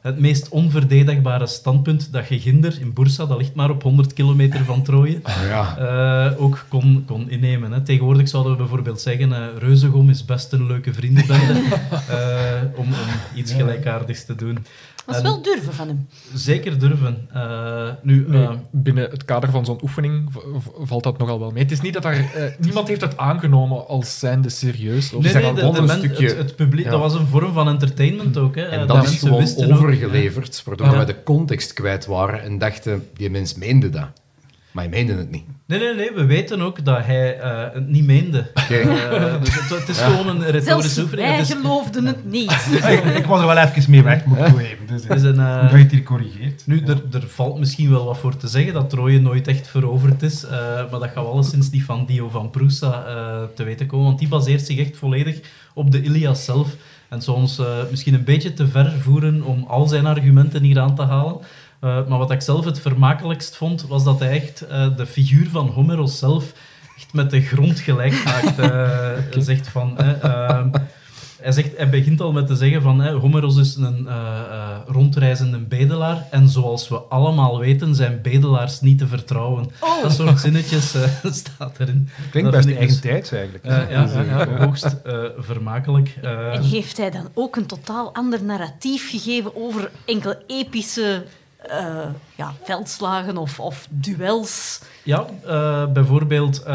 [0.01, 4.63] het meest onverdedigbare standpunt dat je Ginder in Bursa, dat ligt maar op 100 kilometer
[4.65, 5.77] van Troje, Ja.
[6.32, 7.71] eh, ook kon, kon innemen.
[7.71, 7.82] Hè.
[7.82, 11.54] Tegenwoordig zouden we bijvoorbeeld zeggen, eh Reuzegom is best een leuke vriendenbende,
[12.10, 12.93] eh, om, om
[13.36, 14.58] iets gelijkaardigs te doen.
[15.05, 16.07] Dat is En wel durven van hem.
[16.33, 17.27] Zeker durven.
[17.33, 21.51] Eh, nu, eh, binnen het kader van zo'n oefening v- v- valt dat nogal wel
[21.51, 21.63] mee.
[21.63, 22.13] Het is niet dat daar...
[22.15, 25.13] eh, niemand heeft het aangenomen als zijnde serieus.
[25.13, 26.91] Of nee, zeg nee, de, de men- stukje- het, het publiek, ja.
[26.91, 28.55] dat was een vorm van entertainment ook.
[28.55, 28.61] Hè.
[28.63, 30.95] En dat is gewoon overgeleverd, waardoor Ja.
[30.95, 34.07] wij de context kwijt waren en dachten, die mens meende dat.
[34.71, 35.43] Maar hij meende het niet.
[35.65, 38.51] Nee, nee, nee, we weten ook dat hij eh, het niet meende.
[38.53, 41.38] Eh, dus het, het is gewoon een retorische oefening.
[41.38, 42.51] is, geloofden het niet.
[42.89, 44.88] ik, ik was er wel even mee weg, moet ik toegeven.
[44.88, 46.63] Dus, is een, dat je het hier corrigeert.
[46.65, 50.21] nu, er, er valt misschien wel wat voor te zeggen dat Troje nooit echt veroverd
[50.21, 50.51] is, eh,
[50.91, 54.19] maar dat gaat wel alleszins die van Dio van Prusa eh, te weten komen, want
[54.19, 55.39] die baseert zich echt volledig
[55.73, 56.67] op de Ilias zelf.
[57.10, 60.63] En het zou ons eh, misschien een beetje te ver voeren om al zijn argumenten
[60.63, 61.38] hier aan te halen.
[61.82, 65.50] Eh, maar wat ik zelf het vermakelijkst vond, was dat hij echt eh, de figuur
[65.50, 66.52] van Homeros zelf
[66.98, 68.60] echt met de grond gelijk maakt.
[68.60, 69.10] eh,
[69.50, 69.98] Zegt van...
[69.98, 70.70] eh, ehm,
[71.41, 74.78] hij, zegt, hij begint al met te zeggen van hè, Homeros is een eh, eh,
[74.88, 79.72] rondreizende bedelaar en zoals we allemaal weten zijn bedelaars niet te vertrouwen.
[79.80, 80.02] Oh.
[80.02, 82.10] Dat soort zinnetjes eh, staat erin.
[82.32, 83.63] Klinkt Dat best ik dus- eigen tijds eigenlijk.
[83.65, 86.17] Eh, ja, Dus, ja, eh, ja, hoogst eh, vermakelijk.
[86.22, 91.24] En heeft hij dan ook een totaal ander narratief gegeven over enkele epische
[91.62, 91.78] eh,
[92.36, 94.82] ja, veldslagen of, of duels?
[95.04, 96.74] Ja, eh, bijvoorbeeld, eh,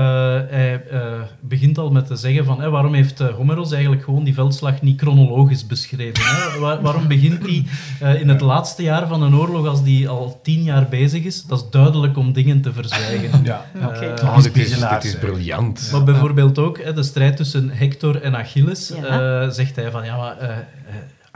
[0.48, 1.00] hij eh,
[1.40, 5.00] begint al met te zeggen van hè, waarom heeft Homeros eigenlijk gewoon die veldslag niet
[5.00, 6.24] chronologisch beschreven?
[6.24, 6.58] Hè?
[6.58, 7.64] Waar- waarom begint hij
[8.00, 11.42] eh, in het laatste jaar van een oorlog als die al tien jaar bezig is?
[11.44, 13.40] Dat is duidelijk om dingen te verzwijgen.
[13.44, 13.64] ja.
[13.86, 13.98] Oké.
[14.14, 15.88] Eh, Oh, dit, is, dit briljant.
[15.92, 18.92] Maar bijvoorbeeld ook hè, de strijd tussen Hector en Achilles.
[19.02, 19.40] Ja.
[19.42, 20.36] eh, zegt hij van ja, maar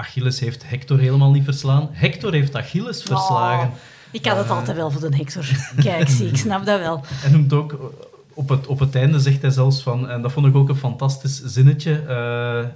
[0.01, 1.89] Achilles heeft Hector helemaal niet verslaan.
[1.93, 3.69] Hector heeft Achilles verslagen.
[3.69, 3.75] Oh,
[4.11, 5.45] ik had het altijd wel voor de Hector.
[5.83, 7.01] Kijk, zie, ik snap dat wel.
[7.25, 7.79] Hij noemt ook, eh,
[8.35, 10.77] op het, op het einde zegt hij zelfs van, en dat vond ik ook een
[10.77, 12.03] fantastisch zinnetje.
[12.09, 12.69] eh,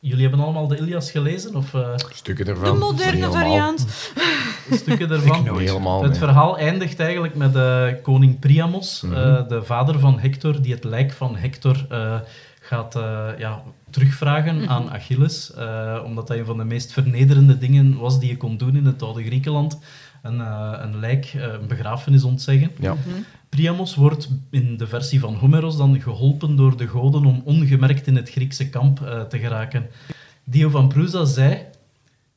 [0.00, 1.54] jullie hebben allemaal de Ilias gelezen?
[1.54, 2.78] Of eh, Stukken De ervan.
[2.78, 3.32] moderne Niet helemaal.
[3.42, 3.86] variant.
[4.82, 5.42] stukken ervan?
[5.42, 6.02] Niet helemaal.
[6.02, 6.18] Het nee.
[6.20, 9.14] verhaal eindigt eigenlijk met eh, koning Priamos, Mhm.
[9.14, 12.14] eh, de vader van Hector, die het lijk van Hector eh,
[12.60, 15.54] gaat eh, ja, terugvragen aan Achilles.
[15.54, 18.86] eh, omdat dat een van de meest vernederende dingen was die je kon doen in
[18.86, 19.78] het oude Griekenland.
[20.22, 22.70] Een, eh, een lijk, eh, een begrafenis ontzeggen.
[22.78, 22.96] Ja.
[23.48, 28.16] Priamos wordt in de versie van Homeros dan geholpen door de goden om ongemerkt in
[28.16, 29.86] het Griekse kamp eh, te geraken.
[30.44, 31.66] Dio van Prusa zei...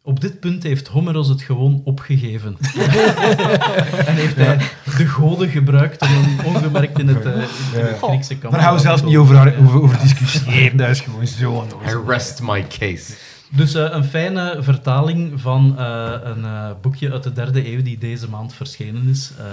[0.05, 2.57] Op dit punt heeft Homeros het gewoon opgegeven.
[4.07, 4.57] en heeft hij
[4.97, 8.73] de goden gebruikt om hem ongemerkt in het, eh, in het Griekse kamp Daar gaan
[8.73, 10.77] we zelfs niet over, over, over discussiëren.
[10.77, 12.03] Dat is gewoon zo onnozel.
[12.03, 13.13] I rest my case.
[13.49, 17.97] Dus eh, een fijne vertaling van eh, een eh, boekje uit de derde eeuw die
[17.97, 19.45] deze maand verschenen is, eh,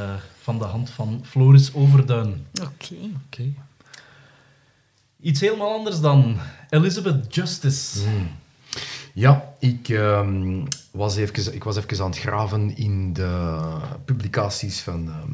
[0.43, 2.47] van de hand van Floris Overduin.
[2.63, 2.95] Oké.
[3.27, 3.43] Oké.
[5.21, 6.37] Iets helemaal anders dan
[6.71, 8.01] Elizabeth Justice.
[9.15, 13.59] Ja, ik, ehm, was even, ik was even aan het graven in de
[14.05, 15.33] publicaties van ehm,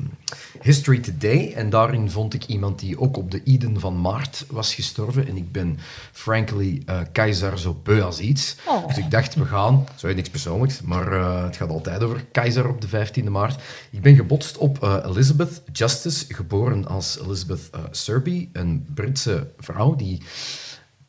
[0.63, 1.53] History Today.
[1.53, 5.27] En daarin vond ik iemand die ook op de Iden van Maart was gestorven.
[5.27, 5.79] En ik ben,
[6.13, 8.57] frankly, eh keizer zo beu als iets.
[8.65, 8.87] Oh.
[8.87, 12.69] Dus ik dacht, we gaan, zo niks persoonlijks, maar eh, het gaat altijd over keizer
[12.69, 13.63] op de 15e maart.
[13.91, 20.23] Ik ben gebotst op eh, Elizabeth Justice, geboren als Elizabeth Serby, een Britse vrouw die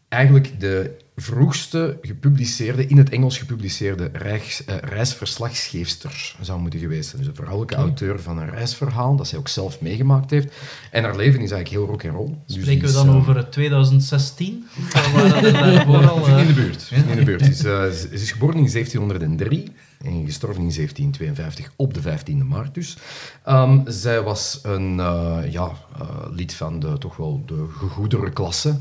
[0.09, 7.21] eigenlijk de vroegste gepubliceerde, in het Engels gepubliceerde reis, eh, reisverslaggeefster zou moeten geweest zijn.
[7.21, 10.53] Dus een vrouwelijke auteur van een reisverhaal, dat zij ook zelf meegemaakt heeft.
[10.91, 12.37] En haar leven is eigenlijk heel rock and roll.
[12.47, 14.67] Dus Spreken we is, dan eh, over het 2016?
[14.77, 16.27] Of waren dat er daarvoor al...
[16.27, 16.91] eh, in de buurt.
[17.09, 17.43] In de buurt.
[17.43, 19.71] Ze is, eh, ze is geboren in 1703
[20.03, 22.97] en gestorven in 1752 op de 15e maart dus.
[23.43, 28.77] Ehm, zij was een eh, ja, eh, lid van de, toch wel de gegoedere klasse.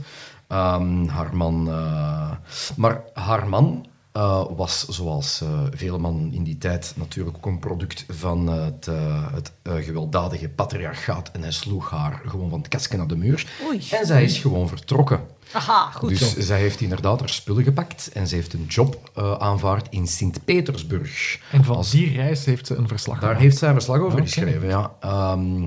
[0.48, 1.68] Ehm, haar man...
[1.68, 2.30] eh,
[2.76, 7.59] maar haar man eh, was, zoals eh, vele mannen in die tijd, natuurlijk ook een
[7.59, 8.88] product van het,
[9.35, 9.52] het
[9.85, 11.30] gewelddadige patriarchaat.
[11.32, 13.46] En hij sloeg haar gewoon van het kastje naar de muur.
[13.66, 13.82] Oei.
[13.90, 15.20] En zij is gewoon vertrokken.
[15.52, 16.40] Aha, goed Dus zo.
[16.40, 21.40] zij heeft inderdaad haar spullen gepakt en ze heeft een job eh, aanvaard in Sint-Petersburg.
[21.52, 24.20] En van Als- die reis heeft ze een verslag Daar heeft zij een verslag over
[24.20, 24.92] geschreven, ja.
[25.00, 25.66] Ehm,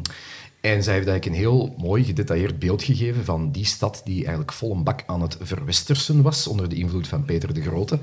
[0.62, 4.52] en zij heeft eigenlijk een heel mooi gedetailleerd beeld gegeven van die stad die eigenlijk
[4.52, 8.00] vol een bak aan het verwestersen was onder de invloed van Peter de Grote.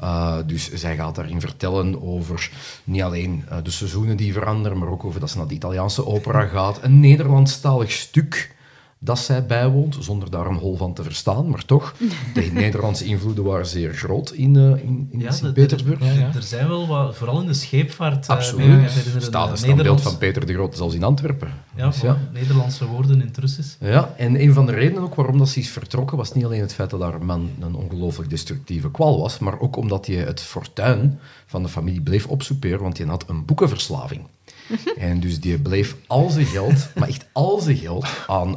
[0.00, 2.50] Uh, dus zij gaat daarin vertellen over
[2.84, 6.06] niet alleen uh, de seizoenen die veranderen, maar ook over dat ze naar de Italiaanse
[6.06, 6.82] opera gaat.
[6.82, 8.54] Een Nederlandstalig stuk
[9.06, 11.48] dat zij bijwoont, zonder daar een hol van te verstaan.
[11.50, 11.94] Maar toch,
[12.34, 16.04] de Nederlandse invloeden waren zeer groot in, uh, in, in Ja, Sint-Petersburg.
[16.04, 16.30] Ja, ja.
[16.34, 18.26] Er zijn wel wat, vooral in de scheepvaart.
[18.28, 18.66] eh, Absoluut.
[18.66, 21.48] mij herinneren, staat eh, een standbeeld Nederlands- van Peter de Grote, zelfs in Antwerpen.
[21.76, 23.74] Ja, Dus van Nederlandse woorden in het Russisch.
[23.80, 26.60] Ja, en een van de redenen ook waarom dat ze is vertrokken was niet alleen
[26.60, 30.40] het feit dat haar man een ongelooflijk destructieve kwal was, maar ook omdat hij het
[30.40, 34.20] fortuin van de familie bleef opsoeperen, want hij had een boekenverslaving.
[34.98, 38.56] en dus die bleef al zijn geld, maar echt al zijn geld, aan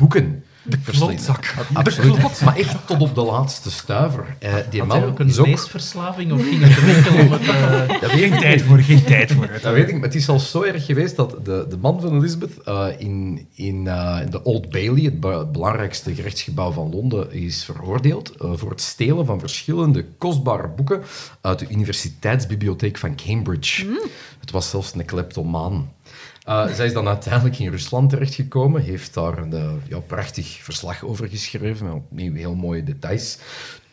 [0.00, 1.54] boeken De klotzak.
[1.72, 4.36] Absoluut, maar echt tot op de laatste stuiver.
[4.38, 7.40] Eh, die Had man ook een leesverslaving of ging het om het...
[7.48, 9.48] eh, Dat weet Geen ik tijd voor, geen tijd voor.
[9.62, 12.16] Dat weet ik, maar het is al zo erg geweest dat de, de man van
[12.16, 17.64] Elizabeth eh, in, in eh, de Old Bailey, het be- belangrijkste gerechtsgebouw van Londen, is
[17.64, 21.02] veroordeeld eh, voor het stelen van verschillende kostbare boeken
[21.40, 23.86] uit de Universiteitsbibliotheek van Cambridge.
[24.40, 25.92] Het was zelfs een kleptomaan.
[26.44, 31.04] Eh, zij is dan uiteindelijk in Rusland terechtgekomen, heeft daar een eh, ja, prachtig verslag
[31.04, 33.38] over geschreven, met opnieuw heel mooie details.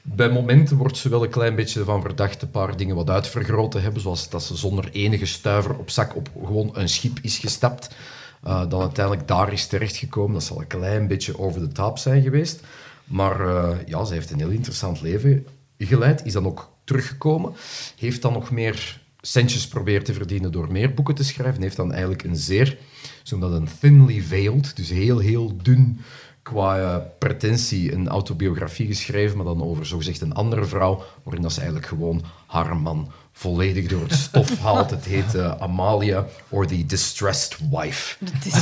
[0.01, 3.71] Bij momenten wordt ze wel een klein beetje van verdacht een paar dingen wat uitvergroot
[3.71, 7.37] te hebben, zoals dat ze zonder enige stuiver op zak op gewoon een schip is
[7.37, 7.95] gestapt,
[8.43, 10.33] eh, dan uiteindelijk daar is terechtgekomen.
[10.33, 12.61] Dat zal een klein beetje over de top zijn geweest.
[13.03, 13.39] Maar
[13.85, 17.53] ja, ze heeft een heel interessant leven geleid, is dan ook teruggekomen,
[17.97, 21.91] heeft dan nog meer centjes proberen te verdienen door meer boeken te schrijven, heeft dan
[21.91, 22.77] eigenlijk een zeer,
[23.23, 25.99] zo noemen dat een thinly veiled, dus heel, heel dun
[26.41, 31.53] qua eh, pretentie een autobiografie geschreven, maar dan over zogezegd een andere vrouw, waarin dat
[31.53, 34.89] ze eigenlijk gewoon haar man volledig door het stof haalt.
[34.89, 38.15] Het heet eh, Amalia or the Distressed Wife.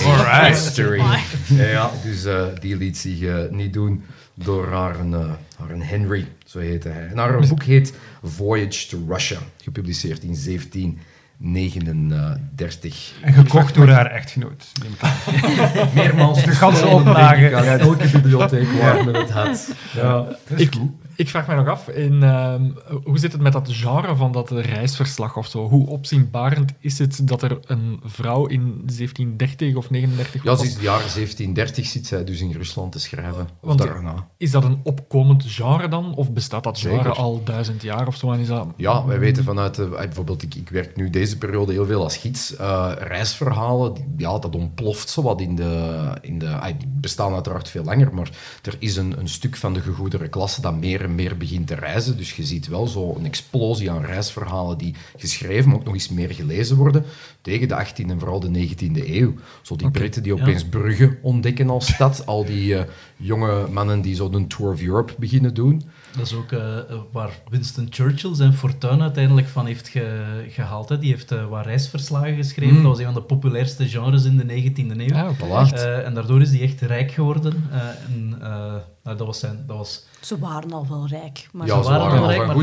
[0.06, 0.48] Alright.
[0.48, 1.04] History.
[1.48, 4.04] Ja, dus eh, die liet zich niet doen
[4.36, 7.08] door haar, een, eh, haar een Henry, zo heette hij.
[7.08, 7.94] En haar boek heet
[8.24, 10.36] Voyage to Russia, gepubliceerd in
[11.40, 13.14] 1739.
[13.22, 14.72] En gekocht door haar echtgenoot.
[14.84, 15.12] neem ik aan.
[15.96, 17.48] Meermaals De ganse gestolen, oplage.
[17.50, 19.70] elke bibliotheek waar men het had.
[19.94, 20.26] Ja.
[20.56, 20.74] Ik,
[21.16, 22.70] ik vraag mij nog af, in, ehm,
[23.04, 25.68] hoe zit het met dat genre van dat reisverslag of zo?
[25.70, 30.82] Hoe opzienbarend is het dat er een vrouw in 1730 of 39 Ja, sinds het
[30.84, 33.42] jaar 1730 zit zij dus in Rusland te schrijven.
[33.60, 34.28] Of Want- daarna.
[34.38, 36.16] Is dat een opkomend genre dan?
[36.16, 37.14] Of bestaat dat genre Zeker.
[37.14, 38.32] al duizend jaar of zo?
[38.32, 38.68] En is dat...
[38.76, 39.76] Ja, wij weten vanuit...
[39.76, 42.56] De, eh, bijvoorbeeld, ik, ik werk nu deze periode heel veel als gids.
[42.56, 45.94] Eh, reisverhalen, die- ja, dat ontploft zo wat in de...
[46.22, 48.30] In de ah, die bestaan uiteraard veel langer, maar
[48.64, 51.76] er is een, een stuk van de gegoedere klasse dat meer en meer begint te
[51.76, 52.18] reizen.
[52.18, 56.10] Dus je ziet wel zo een explosie aan reisverhalen die geschreven, maar ook nog eens
[56.10, 57.04] meer gelezen worden
[57.42, 59.34] tegen de 18e en vooral de 19e eeuw.
[59.62, 60.42] Zo die Britten die ja.
[60.42, 62.26] opeens Brugge ontdekken als stad.
[62.26, 62.84] Al die eh,
[63.18, 65.82] jonge mannen die zo een Tour of Europe beginnen doen.
[66.18, 66.78] Dat is ook eh,
[67.12, 70.90] waar Winston Churchill zijn fortuin uiteindelijk van heeft ge- gehaald.
[70.90, 71.00] Hè.
[71.00, 72.76] Die heeft eh, wat reisverslagen geschreven.
[72.76, 72.82] Mm.
[72.84, 75.16] Dat was een van de populairste genres in de 19e eeuw.
[75.16, 75.30] Ah.
[75.40, 75.74] Voilà.
[75.74, 77.68] Eh, en daardoor is hij echt rijk geworden.
[77.72, 77.80] Eh,
[78.14, 79.64] en, eh, Nou, dat was zijn...
[79.68, 81.48] Dat was, Ze waren al wel rijk.
[81.52, 82.56] Maar Ja, ze waren al rijk, maar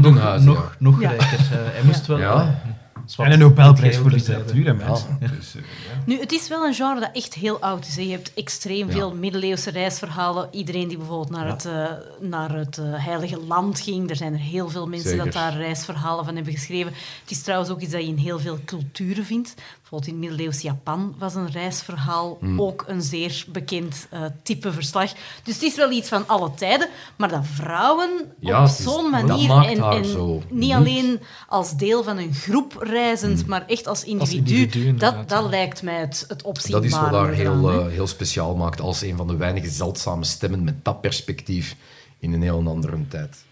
[0.43, 1.27] nog, nog, rijker.
[1.33, 2.19] Eh, hij moest wel...
[2.19, 2.61] Ja.
[3.07, 3.29] zwart.
[3.29, 5.17] En een Nobelprijs voor literatuur, hè, mensen.
[5.21, 6.03] Dus, eh, ja.
[6.07, 7.97] Nu, het is wel een genre dat echt heel oud is.
[7.97, 8.03] hè.
[8.03, 8.93] Je hebt extreem Ja.
[8.93, 10.49] veel middeleeuwse reisverhalen.
[10.51, 11.53] Iedereen die bijvoorbeeld naar Ja.
[11.53, 15.25] het, eh, naar het Heilige Land ging, er zijn er heel veel mensen Zeker.
[15.25, 16.93] dat daar reisverhalen van hebben geschreven.
[17.23, 19.55] Het is trouwens ook iets dat je in heel veel culturen vindt.
[19.93, 22.61] Bijvoorbeeld in middeleeuws Japan was een reisverhaal Hmm.
[22.61, 25.13] ook een zeer bekend eh, type verslag.
[25.43, 29.27] Dus het is wel iets van alle tijden, maar dat vrouwen Ja, op zo'n dat
[29.27, 33.67] manier maakt en, haar en zo niet alleen als deel van een groep reizend, maar
[33.67, 36.89] echt als individu, dat, dat lijkt mij het, het opzienbare.
[36.89, 40.25] Dat is wat daar heel, eh, heel speciaal maakt als een van de weinige zeldzame
[40.25, 41.77] stemmen met dat perspectief
[42.19, 43.45] in een heel andere tijd.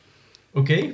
[0.53, 0.89] Oké,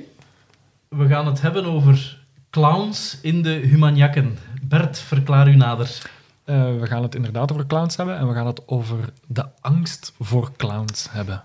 [0.87, 4.37] we gaan het hebben over clowns in de Humaniakken.
[4.61, 6.01] Bert, verklaar u nader.
[6.47, 10.13] Eh, we gaan het inderdaad over clowns hebben en we gaan het over de angst
[10.19, 11.43] voor clowns hebben.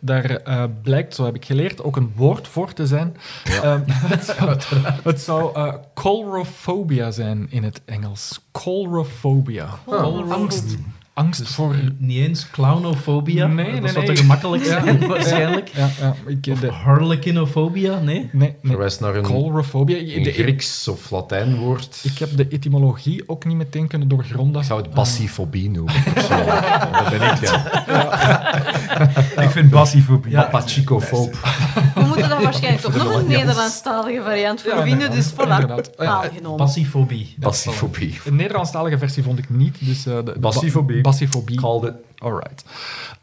[0.00, 3.16] Daar eh, blijkt, zo heb ik geleerd, ook een woord voor te zijn.
[3.44, 3.80] Ehm,
[4.14, 4.58] het zou,
[5.02, 8.40] het zou eh, colrophobia zijn in het Engels.
[8.52, 9.68] Colrophobia.
[9.84, 10.30] Oh.
[10.30, 10.76] Angst,
[11.16, 11.74] angst voor...
[11.98, 13.46] Niet eens clownofobia.
[13.46, 14.14] Nee, dat nee, is wat nee.
[14.14, 15.68] te gemakkelijk zijn, waarschijnlijk.
[15.74, 18.04] Ja, ja, ik, Of de, harlequinofobia, nee?
[18.16, 18.54] nee, nee.
[18.64, 22.00] Verwijst naar een, een De- Grieks of Latijn woord.
[22.02, 24.60] ik heb de etymologie ook niet meteen kunnen doorgronden.
[24.60, 25.94] Ik zou het bassifobie noemen.
[26.92, 27.84] Dat ben ik, ja.
[29.42, 30.30] Ik vind bassifobie.
[30.30, 30.42] Ja.
[30.42, 31.34] Papachicofoob.
[31.94, 33.26] We moeten daar waarschijnlijk toch nog een.
[33.26, 36.56] Nederlandstalige variant voor Ja, vinden, dus voilà, aangenomen.
[36.56, 37.34] Passifobie.
[37.38, 38.18] Bassifobie.
[38.24, 40.06] Een Nederlandstalige versie vond ik niet, dus...
[40.06, 41.00] eh, de, de Bassifobie.
[41.06, 41.56] Ba- Bassifobie.
[41.56, 41.94] Called it.
[42.18, 42.64] Alright.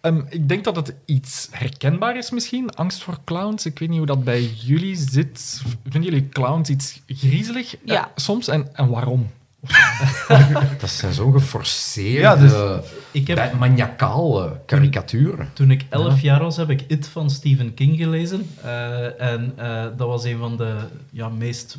[0.02, 3.66] Ehm, ik denk dat het iets herkenbaar is misschien, angst voor clowns.
[3.66, 5.62] Ik weet niet hoe dat bij jullie zit.
[5.84, 7.76] Vinden jullie clowns iets griezelig?
[7.86, 8.02] Ja.
[8.06, 9.30] Eh, soms, en, en waarom?
[10.80, 12.82] Dat zijn zo'n geforceerde, Ja, dus-
[13.12, 15.50] Ik heb, maniacale karikaturen.
[15.54, 18.50] toen ik elf jaar was, heb ik It van Stephen King gelezen.
[18.64, 20.76] Eh, en eh, dat was een van de
[21.10, 21.78] ja, meest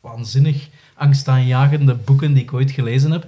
[0.00, 3.26] waanzinnig angstaanjagende boeken die ik ooit gelezen heb.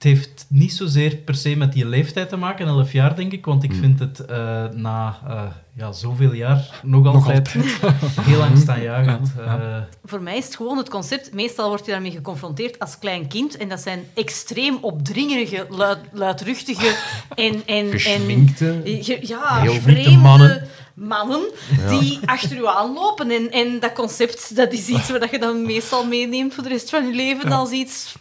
[0.00, 3.44] Het heeft niet zozeer per se met die leeftijd te maken, elf jaar denk ik,
[3.44, 5.42] want ik vind het eh, na eh,
[5.76, 7.48] ja, zoveel jaar nog altijd
[8.30, 9.32] heel angstaanjagend.
[9.36, 9.60] Ja, ja.
[9.76, 13.26] Eh, Voor mij is het gewoon het concept, meestal word je daarmee geconfronteerd als klein
[13.28, 16.94] kind, en dat zijn extreem opdringerige, luid, luidruchtige
[17.34, 17.62] en...
[17.66, 18.70] en, Geschminkte.
[18.84, 20.62] en ge- ja, heel vreemde mannen.
[21.00, 21.40] Mannen
[21.88, 23.30] die achter u aanlopen.
[23.30, 26.90] En, en dat concept, dat is iets waar je dan meestal meeneemt voor de rest
[26.90, 28.14] van je leven als iets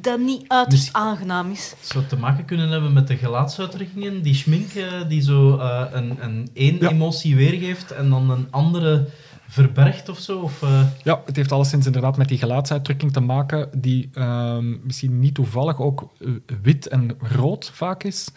[0.00, 1.74] dat niet uiterst Dus- aangenaam is.
[1.80, 5.84] Het zou te maken kunnen hebben met de gelaatsuitdrukkingen, die schmink eh, die zo eh,
[5.92, 6.88] een, een één Ja.
[6.90, 9.06] emotie weergeeft en dan een andere
[9.52, 10.38] verbergt of zo.
[10.40, 15.18] Of, eh, Ja, het heeft alleszins inderdaad met die gelaatsuitdrukking te maken, die ehm, misschien
[15.18, 16.28] niet toevallig ook eh,
[16.62, 18.28] wit en rood vaak is.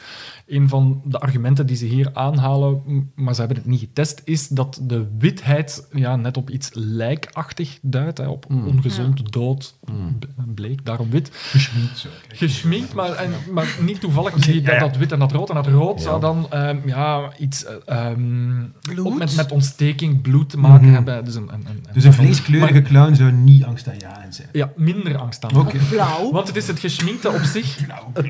[0.48, 2.82] Een van de argumenten die ze hier aanhalen,
[3.16, 7.80] maar ze hebben het niet getest, is dat de witheid ja, net op iets lijkachtig
[7.82, 9.76] duidt, hè, op ongezond, dood,
[10.20, 11.30] b- bleek, daarom wit.
[11.34, 12.10] Geschminkt zo.
[12.28, 15.50] Geschminkt, maar, en, maar niet toevallig zie je dat, dat wit en dat rood.
[15.50, 17.66] En dat rood zou dan ehm, ja, iets
[18.98, 20.94] ook met, met ontsteking, bloed te maken Mhm.
[21.06, 24.48] Dus een, een, een, Dus een vleeskleurige clown zou niet angstaanjagend zijn.
[24.52, 25.74] ja, minder angstaanjagend.
[25.74, 25.86] Oké.
[25.90, 26.32] Blauw.
[26.32, 27.78] Want het is het geschminkte op zich.
[27.88, 28.04] Nou,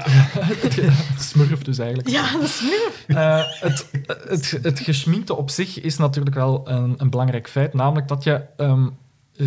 [1.14, 2.10] Het smurf dus eigenlijk.
[2.10, 3.16] Ja, dat nu.
[3.16, 3.90] Eh, het,
[4.28, 7.74] het, het geschminkte op zich is natuurlijk wel een, een belangrijk feit.
[7.74, 8.88] Namelijk dat je ehm,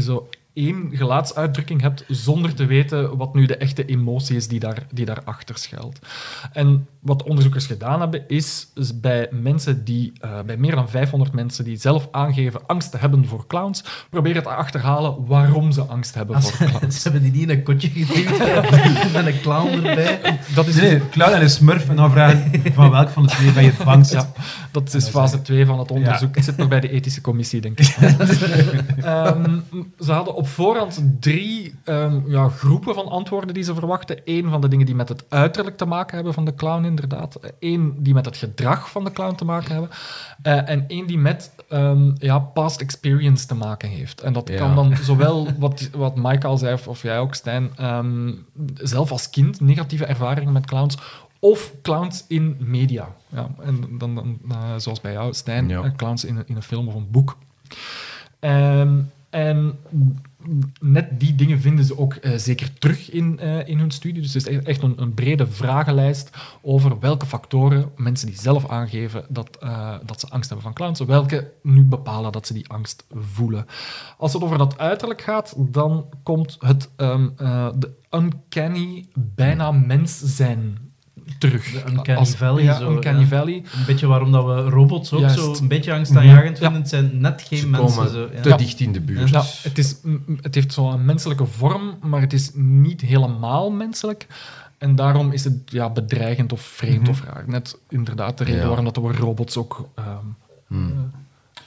[0.00, 4.86] zo één gelaatsuitdrukking hebt zonder te weten wat nu de echte emotie is die, daar,
[4.92, 5.98] die daarachter schuilt.
[6.52, 11.32] En wat onderzoekers gedaan hebben, is, is bij mensen die, eh, bij meer dan 500
[11.32, 16.14] mensen die zelf aangeven angst te hebben voor clowns, proberen te achterhalen waarom ze angst
[16.14, 16.96] hebben als, voor clowns.
[17.02, 18.38] ze hebben die niet in een kotje geduwd
[19.14, 20.38] met een clown erbij.
[20.54, 23.52] Dat is, Nee, clown en een smurf en dan vragen van welk van de twee
[23.52, 24.12] ben je het bangst.
[24.12, 24.32] Ja,
[24.70, 26.34] dat is fase 2 van het onderzoek.
[26.34, 27.96] Het zit nog bij de ethische commissie, denk ik.
[29.02, 29.58] Ehm,
[30.00, 34.20] ze hadden op voorhand drie ehm, ja, groepen van antwoorden die ze verwachten.
[34.24, 37.38] Eén van de dingen die met het uiterlijk te maken hebben van de clown, inderdaad.
[37.60, 39.90] Eén die met het gedrag van de clown te maken hebben.
[40.42, 44.20] Eh, en één die met ehm, ja, past experience te maken heeft.
[44.20, 44.56] En dat Ja.
[44.56, 48.32] kan dan zowel, wat, wat Mike al zei, of, of jij ook, Stijn, ehm,
[48.74, 50.96] zelf als kind negatieve ervaringen met clowns,
[51.40, 53.08] of clowns in media.
[53.28, 55.82] Ja, en dan, dan eh, zoals bij jou, Stijn, Ja.
[55.82, 57.36] eh, clowns in, een- in een film of een boek.
[58.40, 59.10] En
[60.80, 64.22] net die dingen vinden ze ook eh, zeker terug in, eh, in hun studie.
[64.22, 66.30] Dus het is e- echt een, een brede vragenlijst
[66.62, 71.00] over welke factoren mensen die zelf aangeven dat, eh, dat ze angst hebben van clowns,
[71.00, 73.66] welke nu bepalen dat ze die angst voelen.
[74.18, 80.18] Als het over dat uiterlijk gaat, dan komt het ehm, eh, de uncanny, bijna mens
[80.18, 80.87] zijn
[81.38, 81.72] terug.
[81.72, 83.26] De Uncanny Valley Ja, zo, Uncanny ja.
[83.26, 83.54] Valley.
[83.54, 85.38] Een beetje waarom dat we robots ook Juist.
[85.38, 86.62] zo een beetje angstaanjagend Ja.
[86.62, 86.80] vinden.
[86.80, 87.96] Het zijn net geen Ze mensen.
[87.96, 88.40] komen Zo, ja.
[88.40, 89.28] te dicht in de buurt.
[89.30, 89.96] Ja, het, is,
[90.40, 94.26] het heeft zo'n menselijke vorm, maar het is niet helemaal menselijk.
[94.78, 97.44] En daarom is het ja, bedreigend of vreemd of raar.
[97.46, 98.66] Net inderdaad de reden Ja.
[98.66, 99.88] waarom dat we robots ook...
[99.94, 100.06] ehm,
[100.66, 101.10] Hmm.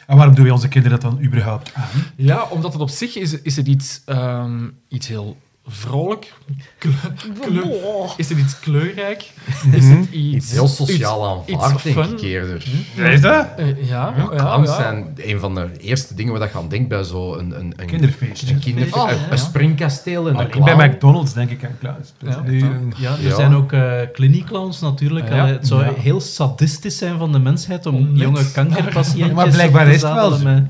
[0.07, 1.83] En waarom doen wij onze kinderen dat dan überhaupt aan?
[2.15, 5.37] Ja, omdat het op zich is, is het iets, ehm, iets heel
[5.71, 6.33] vrolijk.
[6.77, 9.31] Kleur- is het iets kleurrijk?
[9.71, 10.35] Is het iets...
[10.35, 12.11] Iets heel sociaal aanvaard, denk fun?
[12.13, 12.67] ik eerder.
[12.95, 13.47] Is dat?
[13.57, 14.75] Eh, ja, ja, Clowns ja.
[14.75, 17.85] zijn een van de eerste dingen waar je aan denkt bij zo'n een, een, een,
[17.85, 18.53] Kinderfeestje.
[18.53, 19.31] een, Oh, een, ja.
[19.31, 20.87] een springkasteel en een bij.
[20.89, 22.13] McDonald's denk ik aan clowns.
[22.19, 22.43] Dus, Ja.
[22.45, 22.59] eh,
[22.97, 23.35] Ja, er Ja.
[23.35, 25.29] zijn ook uh, kliniekclowns natuurlijk.
[25.29, 25.91] Het zou Ja.
[25.97, 30.39] heel sadistisch zijn van de mensheid om jonge kankerpatiëntjes Maar blijkbaar is het wel zadelen
[30.39, 30.61] zo.
[30.61, 30.69] met-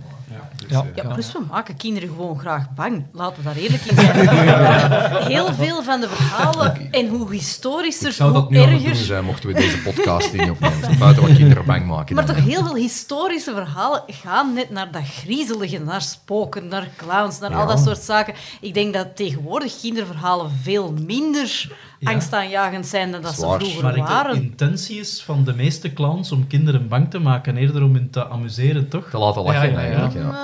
[0.56, 0.86] dus, Ja.
[0.96, 3.06] Ja, plus we maken kinderen gewoon graag bang.
[3.14, 4.30] Laten we daar eerlijk in zijn.
[5.34, 8.80] Heel veel van de verhalen en hoe historischer, Ik zou hoe dat nu het doen
[8.90, 8.96] erger...
[8.96, 10.98] zijn, mochten we deze podcast niet opnemen.
[11.00, 12.16] Buiten wat kinderen bang maken.
[12.16, 16.88] Maar dan, toch heel veel historische verhalen gaan net naar dat griezelige, naar spoken, naar
[16.98, 18.34] clowns, naar al dat soort zaken.
[18.62, 22.12] Ik denk dat tegenwoordig kinderverhalen veel minder Ja.
[22.12, 24.36] angstaanjagend zijn dan dat ze vroeger Maar ik, de waren.
[24.36, 28.28] intentie is van de meeste clowns om kinderen bang te maken, eerder om hen te
[28.30, 29.10] amuseren, toch?
[29.10, 29.96] Te laten lachen, Ja, ja, ja.
[30.02, 30.36] eigenlijk.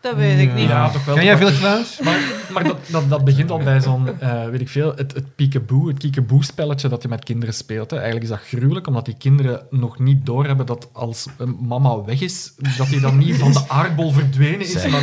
[0.00, 0.68] Dat weet ik niet.
[0.68, 1.14] Ja, toch wel.
[1.14, 2.00] Ken jij veel clowns?
[2.02, 2.20] Maar,
[2.52, 5.88] maar dat, dat, dat begint al bij zo'n, eh, weet ik veel, het, het peekaboo,
[5.88, 7.90] het kiekeboe-spelletje dat je met kinderen speelt.
[7.90, 7.96] Hè.
[7.96, 11.26] Eigenlijk is dat gruwelijk, omdat die kinderen nog niet doorhebben dat als
[11.60, 14.72] mama weg is, dat die dan niet van de aardbol verdwenen is.
[14.72, 15.02] Zij- Maar,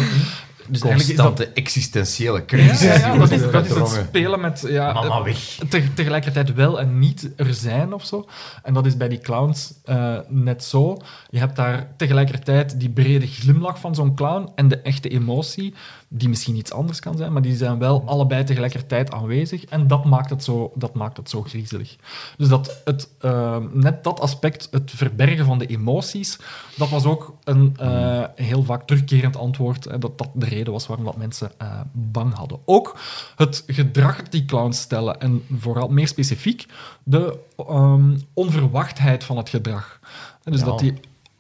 [0.70, 1.26] dus eigenlijk is dat...
[1.26, 2.82] Constante existentiële crisis.
[2.82, 5.58] Ja, ja, ja, die dat is, dat is het spelen met ja, Mama eh, weg.
[5.70, 8.28] te- tegelijkertijd wel en niet er zijn of zo.
[8.64, 10.98] En dat is bij die clowns eh, net zo.
[11.30, 15.74] Je hebt daar tegelijkertijd die brede glimlach van zo'n clown en de echte emotie,
[16.10, 19.66] die misschien iets anders kan zijn, maar die zijn wel allebei tegelijkertijd aanwezig.
[19.66, 21.96] En dat maakt het zo, dat maakt het zo griezelig.
[22.38, 26.40] Dus dat het, eh, net dat aspect, het verbergen van de emoties,
[26.78, 29.84] dat was ook een eh, heel vaak terugkerend antwoord.
[29.86, 32.60] Hè, dat dat de reden was waarom dat mensen eh, bang hadden.
[32.66, 33.00] Ook
[33.36, 36.66] het gedrag dat die clowns stellen, en vooral meer specifiek,
[37.04, 40.00] de ehm, onverwachtheid van het gedrag.
[40.44, 40.66] Dus Ja.
[40.66, 40.94] dat die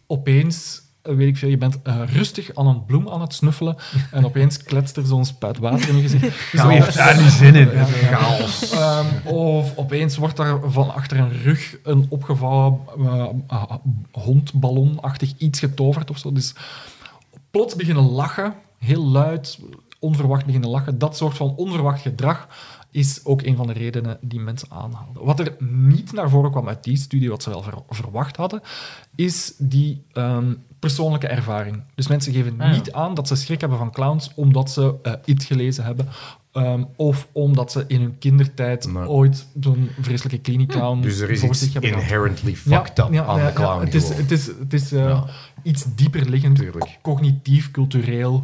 [0.08, 0.82] opeens,
[1.16, 3.76] weet ik veel, je bent eh, rustig aan een bloem aan het snuffelen
[4.12, 6.50] en opeens kletst er zo'n spuit water in je gezicht.
[6.62, 7.70] Zo heeft daar niet zin in.
[7.86, 8.72] Chaos.
[8.72, 13.72] Ehm, of opeens wordt daar van achter een rug een opgevouwen eh, ah,
[14.12, 16.32] hondballonachtig iets getoverd of zo.
[16.32, 16.54] Dus
[17.52, 19.60] plots beginnen lachen, heel luid,
[20.00, 20.98] onverwacht beginnen lachen.
[20.98, 22.48] Dat soort van onverwacht gedrag
[22.92, 25.24] is ook een van de redenen die mensen aanhaalden.
[25.24, 28.62] Wat er niet naar voren kwam uit die studie, wat ze wel ver- verwacht hadden,
[29.16, 31.84] is die ehm, persoonlijke ervaring.
[31.96, 32.74] Dus mensen geven Ah, ja.
[32.74, 36.08] niet aan dat ze schrik hebben van clowns omdat ze eh, It gelezen hebben
[36.52, 41.56] ehm, of omdat ze in hun kindertijd ooit zo'n vreselijke kliniekclown Dus er is voor
[41.56, 42.06] zich hebben gehad.
[42.06, 43.86] inherently fucked up aan de clown.
[43.86, 45.26] het is, het is, het is eh, Ja.
[45.64, 46.62] iets dieper liggend,
[47.02, 48.44] cognitief, cultureel,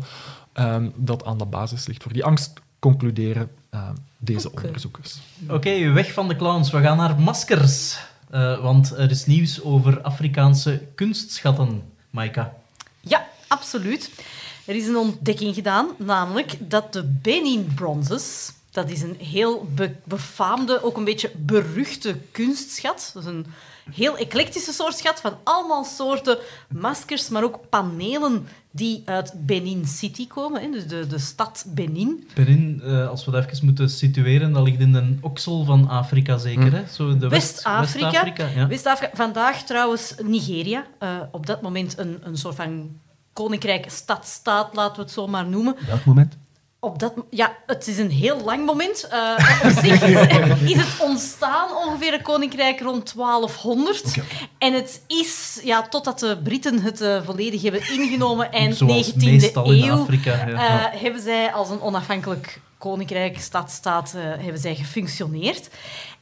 [0.53, 2.03] ehm, dat aan de basis ligt.
[2.03, 5.19] Voor die angst concluderen ehm, deze onderzoekers.
[5.49, 6.71] Oké, weg van de clowns.
[6.71, 7.99] We gaan naar maskers.
[8.29, 11.81] Eh, want er is nieuws over Afrikaanse kunstschatten,
[12.13, 12.53] Maika.
[13.01, 14.09] Ja, absoluut.
[14.65, 19.95] Er is een ontdekking gedaan, namelijk dat de Benin Bronzes, dat is een heel be-
[20.03, 23.11] befaamde, ook een beetje beruchte kunstschat.
[23.13, 23.45] Dat is een
[23.91, 26.37] heel eclectische soort schat van allemaal soorten
[26.69, 32.27] maskers, maar ook panelen die uit Benin City komen, hè, dus de, de stad Benin.
[32.33, 36.37] Benin, eh, als we dat even moeten situeren, dat ligt in de oksel van Afrika
[36.37, 36.83] zeker, hè?
[36.91, 38.11] Zo de West- West-Afrika.
[38.11, 38.47] West-Afrika,
[38.99, 39.09] ja.
[39.13, 40.85] Vandaag trouwens Nigeria.
[40.99, 42.89] Eh, op dat moment een, een soort van
[43.33, 45.75] koninkrijk, stadstaat, laten we het zo maar noemen.
[45.87, 46.37] Welk moment?
[46.83, 49.07] Op dat, ja, het is een heel lang moment.
[49.07, 50.19] Eh, op zich is,
[50.75, 54.17] is het ontstaan ongeveer een koninkrijk rond 1200.
[54.57, 59.15] En het is, ja, totdat de Britten het eh, volledig hebben ingenomen eind Zoals 19e
[59.15, 60.47] meestal in eeuw, Afrika.
[60.47, 60.91] Ja.
[60.91, 65.69] eh, hebben zij als een onafhankelijk koninkrijk, stadstaat, eh, hebben zij gefunctioneerd.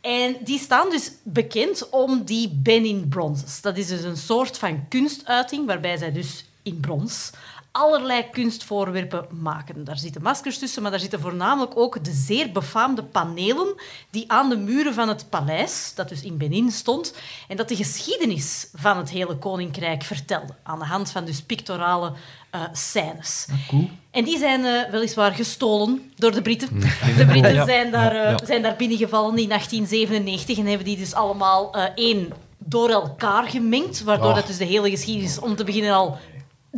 [0.02, 3.62] En die staan dus bekend om die Benin Bronzes.
[3.62, 7.32] Dat is dus een soort van kunstuiting waarbij zij dus in brons
[7.72, 9.84] allerlei kunstvoorwerpen maken.
[9.84, 13.74] Daar zitten maskers tussen, maar daar zitten voornamelijk ook de zeer befaamde panelen
[14.10, 17.14] die aan de muren van het paleis, dat dus in Benin stond,
[17.48, 22.14] en dat de geschiedenis van het hele koninkrijk vertelde, aan de hand van dus pictorale
[22.50, 23.48] eh, scènes.
[23.68, 23.90] cool.
[24.12, 26.80] En die zijn eh, weliswaar gestolen door de Britten.
[27.18, 28.46] De Britten Ja, zijn, daar, ja, eh, ja.
[28.46, 34.04] zijn daar binnengevallen in 1897 en hebben die dus allemaal eh, één door elkaar gemengd,
[34.04, 34.36] waardoor Oh.
[34.36, 36.18] dat dus de hele geschiedenis om te beginnen al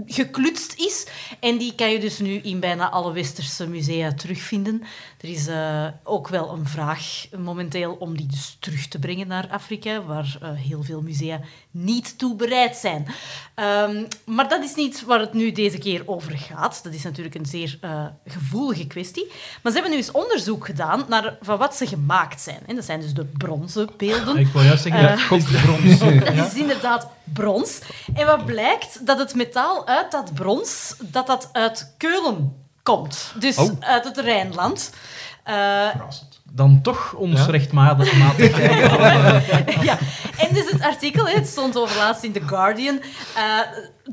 [0.06, 1.08] geklutst is.
[1.39, 4.84] En die kan je dus nu in bijna alle westerse musea terugvinden.
[5.24, 9.47] Er is eh, ook wel een vraag momenteel om die dus terug te brengen naar
[9.51, 11.39] Afrika, waar eh, heel veel musea
[11.71, 13.07] niet toe bereid zijn.
[13.55, 16.80] Ehm, maar dat is niet waar het nu deze keer over gaat.
[16.84, 19.28] Dat is natuurlijk een zeer eh, gevoelige kwestie.
[19.61, 22.59] Maar ze hebben nu eens onderzoek gedaan naar van wat ze gemaakt zijn.
[22.67, 24.38] En dat zijn dus de bronzen beelden.
[24.38, 25.99] Ik wou juist zeggen, Eh, dat komt brons.
[26.36, 27.80] Dat is inderdaad brons.
[28.13, 29.05] En wat blijkt?
[29.05, 33.34] Dat het metaal uit dat brons, dat dat uit Keulen komt.
[33.40, 33.70] Dus Oh.
[33.80, 34.92] uit het Rijnland.
[35.44, 35.88] Eh,
[36.56, 37.52] Dan toch ons Ja.
[37.52, 38.12] rechtmatig
[39.90, 39.98] ja.
[40.38, 43.00] En dus het artikel, hè, het stond over laatst in The Guardian,
[43.36, 43.44] eh,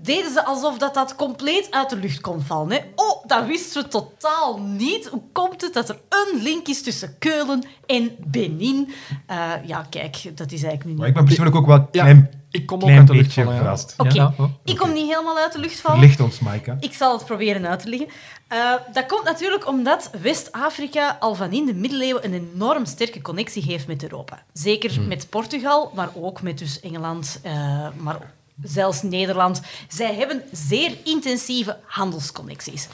[0.02, 2.70] deden ze alsof dat, dat compleet uit de lucht kon vallen.
[2.70, 2.78] Hè.
[2.94, 5.06] Oh, dat wisten we totaal niet.
[5.06, 8.92] Hoe komt het dat er een link is tussen Keulen en Benin?
[9.26, 11.08] Eh, ja, kijk, dat is eigenlijk nu Maar niet...
[11.08, 13.58] ik ben persoonlijk ook wel Ja, klein, Ik kom ook uit de lucht vallen, ja.
[13.58, 13.94] verrast.
[13.96, 14.32] Oké, ja.
[14.64, 15.98] ik kom niet helemaal uit de lucht vallen.
[15.98, 16.76] Verlicht ons, Maaike.
[16.80, 18.08] Ik zal het proberen uit te leggen.
[18.50, 23.62] Eh, dat komt natuurlijk omdat West-Afrika al van in de middeleeuwen een enorm sterke connectie
[23.62, 24.42] heeft met Europa.
[24.52, 28.32] Zeker met Portugal, maar ook met dus Engeland, eh, maar
[28.62, 29.60] zelfs Nederland.
[29.88, 32.88] Zij hebben zeer intensieve handelsconnecties.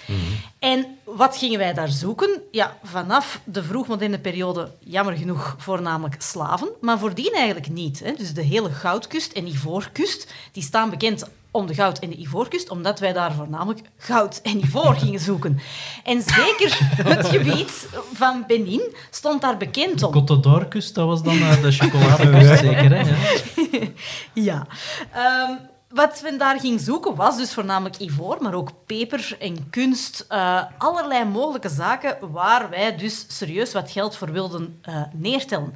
[0.58, 2.42] En wat gingen wij daar zoeken?
[2.50, 8.00] Ja, vanaf de vroegmoderne periode, jammer genoeg, voornamelijk slaven, maar voordien eigenlijk niet.
[8.00, 8.12] Hè.
[8.12, 11.24] Dus de hele Goudkust en Ivoorkust, die staan bekend
[11.56, 15.60] om de goud- en de ivoorkust, omdat wij daar voornamelijk goud en ivoor gingen zoeken.
[16.04, 20.12] En zeker het gebied van Benin stond daar bekend om.
[20.22, 23.12] Côte d'Or-kust, dat was dan eh, de chocoladekust zeker, hè?
[24.32, 24.66] Ja.
[25.12, 25.52] Ehm,
[25.88, 30.24] wat men daar ging zoeken was dus voornamelijk ivoor, maar ook peper en kunst.
[30.28, 35.74] eh, allerlei mogelijke zaken waar wij dus serieus wat geld voor wilden eh, neertellen.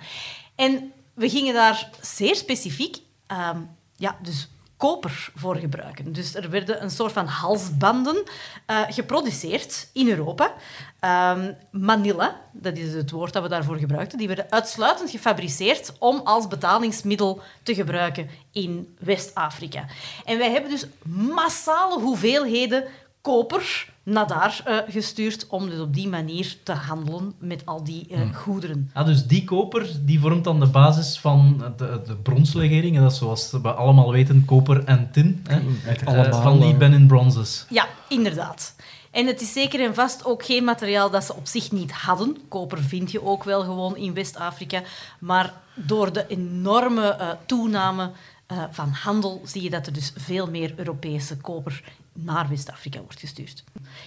[0.55, 3.59] En we gingen daar zeer specifiek ehm,
[3.97, 4.49] ja, dus
[4.81, 6.12] koper voor gebruiken.
[6.12, 8.24] Dus er werden een soort van halsbanden
[8.66, 10.55] eh, geproduceerd in Europa.
[11.01, 16.20] Ehm, Manila, dat is het woord dat we daarvoor gebruikten, die werden uitsluitend gefabriceerd om
[16.24, 19.85] als betalingsmiddel te gebruiken in West-Afrika.
[20.24, 20.87] En wij hebben dus
[21.35, 22.85] massale hoeveelheden
[23.20, 28.07] koper naar daar eh, gestuurd om dus op die manier te handelen met al die
[28.11, 28.91] eh, goederen.
[28.93, 32.97] Ah, dus die koper die vormt dan de basis van de, de bronslegering.
[32.97, 35.45] En dat is zoals we allemaal weten, koper en tin.
[35.49, 35.61] Hè?
[35.87, 37.67] Eh, Allemaal, van die eh, Benin Bronzes.
[37.69, 38.75] Ja, inderdaad.
[39.11, 42.37] En het is zeker en vast ook geen materiaal dat ze op zich niet hadden.
[42.49, 44.83] Koper vind je ook wel gewoon in West-Afrika.
[45.19, 48.11] Maar door de enorme eh, toename
[48.47, 51.83] eh, van handel zie je dat er dus veel meer Europese koper
[52.13, 53.65] naar West-Afrika wordt gestuurd.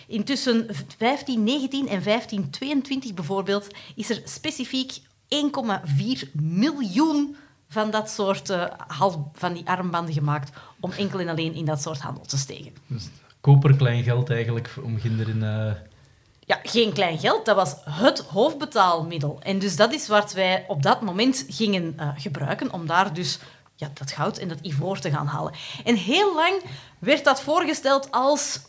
[0.07, 0.65] Intussen
[0.97, 7.35] 1519 en 1522 bijvoorbeeld is er specifiek 1,4 miljoen
[7.69, 8.49] van dat soort
[8.87, 12.73] hal- van die armbanden gemaakt om enkel en alleen in dat soort handel te steken.
[12.87, 13.09] Dus
[13.41, 15.43] koper klein geld eigenlijk om kinderen...
[15.43, 15.73] eh
[16.45, 19.39] Ja, geen klein geld, dat was het hoofdbetaalmiddel.
[19.41, 23.39] En dus dat is wat wij op dat moment gingen eh, gebruiken om daar dus
[23.75, 25.53] ja, dat goud en dat ivoor te gaan halen.
[25.83, 26.61] En heel lang
[26.99, 28.59] werd dat voorgesteld als...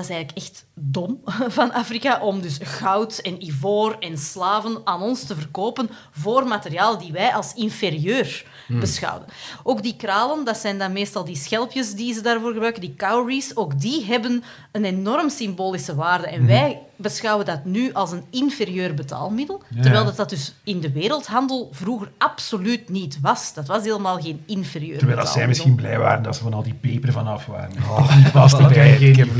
[0.00, 1.20] dat is eigenlijk echt dom
[1.58, 6.98] van Afrika om dus goud en ivoor en slaven aan ons te verkopen voor materiaal
[6.98, 9.26] die wij als inferieur beschouwen.
[9.62, 13.56] Ook die kralen, dat zijn dan meestal die schelpjes die ze daarvoor gebruiken, die cowries,
[13.56, 16.26] ook die hebben een enorm symbolische waarde.
[16.26, 19.82] En wij beschouwen dat nu als een inferieur betaalmiddel, Ja.
[19.82, 23.54] terwijl dat, dat dus in de wereldhandel vroeger absoluut niet was.
[23.54, 25.66] Dat was helemaal geen inferieur Terwijl dat zij betaalmiddel.
[25.66, 27.72] misschien blij waren dat ze van al die peper vanaf waren.
[27.90, 28.96] Oh, was dat erbij.
[28.96, 29.30] geen- geen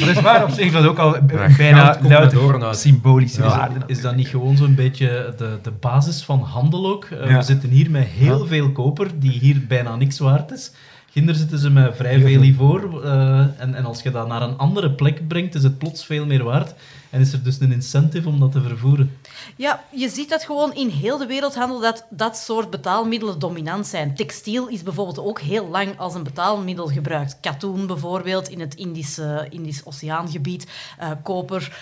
[0.00, 1.16] Dat is waar op zich, dat ook al
[1.56, 2.32] bijna luid
[2.76, 3.48] symbolische Ja.
[3.48, 3.74] waarde.
[3.86, 7.04] Is dat niet gewoon zo'n beetje de, de basis van handel ook?
[7.04, 7.36] Eh, Ja.
[7.36, 10.72] We zitten hier met heel veel koper, die hier bijna niks waard is.
[11.10, 13.04] Ginder zitten ze met vrij veel ivoor.
[13.04, 16.26] eh, en, en als je dat naar een andere plek brengt, is het plots veel
[16.26, 16.74] meer waard.
[17.10, 19.18] En is er dus een incentive om dat te vervoeren.
[19.56, 24.14] Ja, je ziet dat gewoon in heel de wereldhandel dat dat soort betaalmiddelen dominant zijn.
[24.14, 27.40] Textiel is bijvoorbeeld ook heel lang als een betaalmiddel gebruikt.
[27.40, 30.66] Katoen bijvoorbeeld in het Indische, Indisch Oceaangebied,
[30.98, 31.76] eh, koper.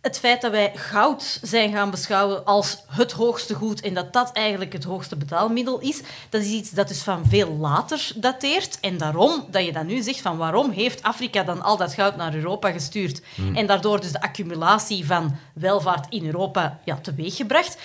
[0.00, 4.32] Het feit dat wij goud zijn gaan beschouwen als het hoogste goed en dat dat
[4.32, 8.80] eigenlijk het hoogste betaalmiddel is, dat is iets dat dus van veel later dateert.
[8.80, 12.16] En daarom dat je dan nu zegt van waarom heeft Afrika dan al dat goud
[12.16, 13.22] naar Europa gestuurd
[13.54, 17.78] en daardoor dus de accumulatie van welvaart in Europa ja, teweeggebracht.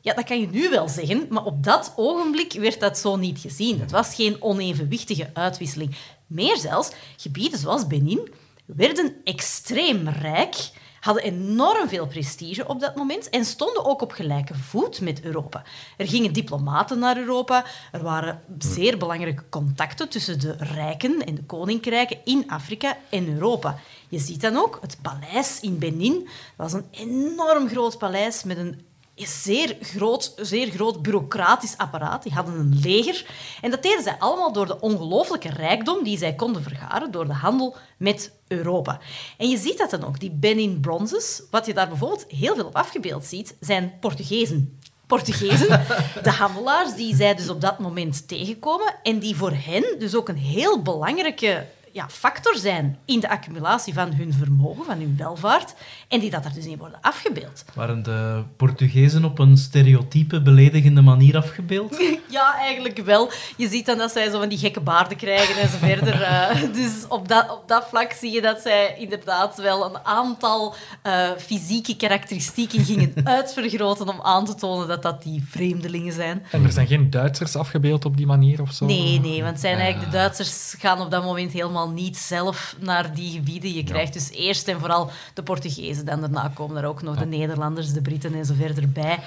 [0.00, 3.38] Ja, dat kan je nu wel zeggen, maar op dat ogenblik werd dat zo niet
[3.38, 3.80] gezien.
[3.80, 5.94] Het was geen onevenwichtige uitwisseling.
[6.26, 8.32] Meer zelfs, gebieden zoals Benin
[8.66, 10.70] werden extreem rijk
[11.00, 15.62] hadden enorm veel prestige op dat moment en stonden ook op gelijke voet met Europa.
[15.96, 21.44] Er gingen diplomaten naar Europa, er waren zeer belangrijke contacten tussen de rijken en de
[21.44, 23.78] koninkrijken in Afrika en Europa.
[24.08, 26.28] Je ziet dan ook het paleis in Benin.
[26.56, 28.88] Dat was een enorm groot paleis met een
[29.26, 32.22] zeer groot, zeer groot bureaucratisch apparaat.
[32.22, 33.26] Die hadden een leger.
[33.60, 37.32] En dat deden zij allemaal door de ongelooflijke rijkdom die zij konden vergaren door de
[37.32, 38.98] handel met Europa.
[39.36, 40.20] En je ziet dat dan ook.
[40.20, 44.78] Die Benin Bronzes, wat je daar bijvoorbeeld heel veel op afgebeeld ziet, zijn Portugezen.
[45.06, 45.68] Portugezen,
[46.22, 50.28] de handelaars die zij dus op dat moment tegenkomen en die voor hen dus ook
[50.28, 55.74] een heel belangrijke ja, factor zijn in de accumulatie van hun vermogen, van hun welvaart,
[56.08, 57.64] en die dat er dus in worden afgebeeld.
[57.74, 61.98] Waren de Portugezen op een stereotype, beledigende manier afgebeeld?
[62.30, 63.30] Ja, eigenlijk wel.
[63.56, 66.22] Je ziet dan dat zij zo van die gekke baarden krijgen en zo verder.
[66.22, 70.74] eh, dus op dat, op dat vlak zie je dat zij inderdaad wel een aantal
[71.02, 76.46] eh, fysieke karakteristieken gingen uitvergroten om aan te tonen dat dat die vreemdelingen zijn.
[76.50, 78.86] En er zijn geen Duitsers afgebeeld op die manier of zo?
[78.86, 83.14] Nee, nee, want zijn eigenlijk de Duitsers gaan op dat moment helemaal niet zelf naar
[83.14, 83.72] die gebieden.
[83.72, 87.26] Je krijgt dus eerst en vooral de Portugezen, dan daarna komen er ook nog de
[87.26, 89.18] Nederlanders, de Britten en zo verder bij.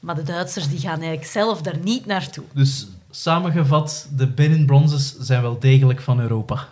[0.00, 2.44] Maar de Duitsers die gaan eigenlijk zelf daar niet naartoe.
[2.52, 6.68] Dus samengevat, de Benin Bronzes zijn wel degelijk van Europa.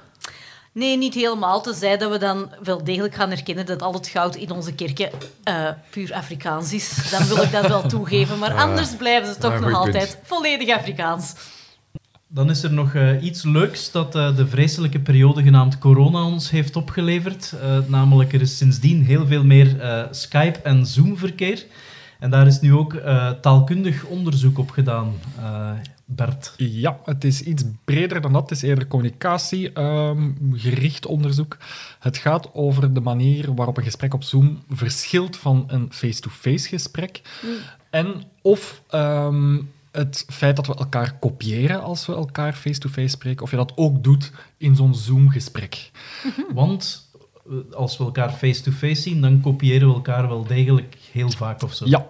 [0.73, 1.61] Nee, niet helemaal.
[1.61, 5.11] Tenzij dat we dan wel degelijk gaan erkennen dat al het goud in onze kerken
[5.43, 7.11] eh, puur Afrikaans is.
[7.11, 8.39] Dan wil ik dat wel toegeven.
[8.39, 11.35] Maar anders blijven ze toch nog altijd volledig Afrikaans.
[12.33, 16.51] Dan is er nog eh, iets leuks dat eh, de vreselijke periode genaamd corona ons
[16.51, 17.55] heeft opgeleverd.
[17.61, 21.67] Eh, namelijk, er is sindsdien heel veel meer eh, Skype- en Zoom-verkeer.
[22.19, 25.71] En daar is nu ook eh, taalkundig onderzoek op gedaan, eh,
[26.05, 26.55] Bert.
[26.57, 28.43] Ja, het is iets breder dan dat.
[28.43, 31.57] Het is eerder communicatie, ehm, gericht onderzoek.
[32.01, 37.23] Het gaat over de manier waarop een gesprek op Zoom verschilt van een face-to-face gesprek.
[37.91, 39.57] En of ehm,
[39.93, 44.05] het feit dat we elkaar kopiëren als we elkaar face-to-face spreken, of je dat ook
[44.05, 45.91] doet in zo'n Zoom-gesprek.
[46.55, 47.09] Want
[47.47, 51.75] eh, als we elkaar face-to-face zien, dan kopiëren we elkaar wel degelijk heel vaak of
[51.75, 51.85] zo.
[51.89, 52.07] Ja,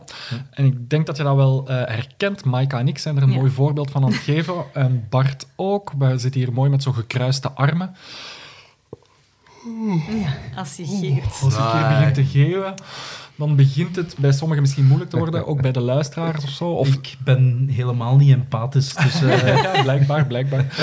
[0.51, 2.45] en ik denk dat je dat wel eh, herkent.
[2.45, 3.37] Maika en ik zijn er een Ja.
[3.39, 4.55] mooi voorbeeld van aan het geven.
[4.73, 5.93] En Bart ook.
[5.99, 7.95] We zitten hier mooi met zo'n gekruiste armen.
[10.57, 11.43] Als je geeft.
[11.43, 11.99] Als ik hier Nee.
[11.99, 12.75] begin te geven,
[13.41, 16.71] dan begint het bij sommigen misschien moeilijk te worden, ook bij de luisteraars of zo.
[16.71, 20.67] Of, Ik ben helemaal niet empathisch, dus eh, ja, blijkbaar, blijkbaar.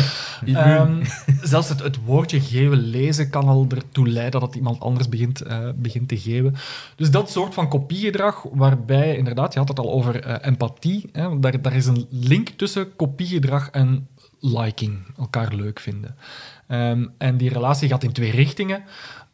[0.46, 1.04] Ehm,
[1.42, 5.70] zelfs het, het woordje geven, lezen, kan al ertoe leiden dat iemand anders begint, eh,
[5.76, 6.56] begint te geven.
[6.96, 11.40] Dus dat soort van kopiegedrag, waarbij inderdaad, je had het al over eh, empathie, hè,
[11.40, 14.08] daar, daar is een link tussen kopiegedrag en
[14.40, 16.16] liking, elkaar leuk vinden.
[16.68, 18.84] Ehm, en die relatie gaat in twee richtingen.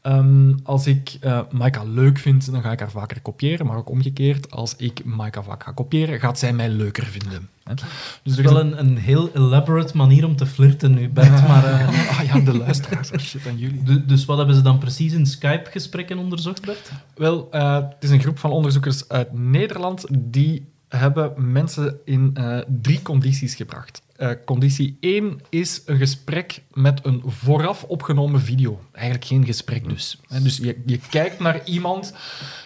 [0.03, 3.89] Ehm, als ik eh Maika leuk vind, dan ga ik haar vaker kopiëren, maar ook
[3.89, 4.51] omgekeerd.
[4.51, 7.49] Als ik Maika vaak ga kopiëren, gaat zij mij leuker vinden.
[7.63, 7.73] Hè.
[7.73, 7.85] Dus
[8.23, 11.29] het er is wel een, een heel elaborate manier om te flirten nu, Bert.
[11.47, 13.11] Maar, eh, Ah ja, de luisteraars.
[13.11, 13.83] Oh, shit, aan jullie.
[13.83, 16.91] du- dus wat hebben ze dan precies in Skype-gesprekken onderzocht, Bert?
[17.15, 22.37] Wel, eh, het is een groep van onderzoekers uit Nederland die hebben mensen in
[22.81, 24.01] drie condities gebracht.
[24.16, 28.80] Eh, conditie 1 is een gesprek met een vooraf opgenomen video.
[28.91, 30.20] Eigenlijk geen gesprek dus.
[30.41, 32.14] Dus je, je kijkt naar iemand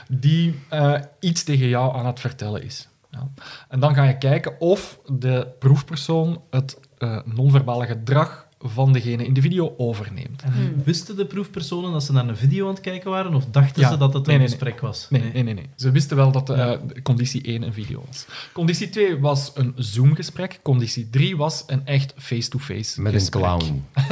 [0.09, 2.87] die eh, iets tegen jou aan het vertellen is.
[3.11, 3.29] Ja.
[3.69, 9.33] En dan ga je kijken of de proefpersoon het eh non-verbale gedrag van degene in
[9.33, 10.41] de video overneemt.
[10.41, 13.81] En wisten de proefpersonen dat ze naar een video aan het kijken waren, of dachten
[13.81, 13.89] Ja.
[13.89, 14.47] ze dat het een nee, nee.
[14.47, 15.07] gesprek was?
[15.09, 15.69] Nee, nee, nee, nee.
[15.75, 16.71] Ze wisten wel dat eh,
[17.03, 18.25] conditie 1 een video was.
[18.53, 20.59] Conditie 2 was een Zoom-gesprek.
[20.63, 23.85] Conditie 3 was een echt face-to-face Met een clown.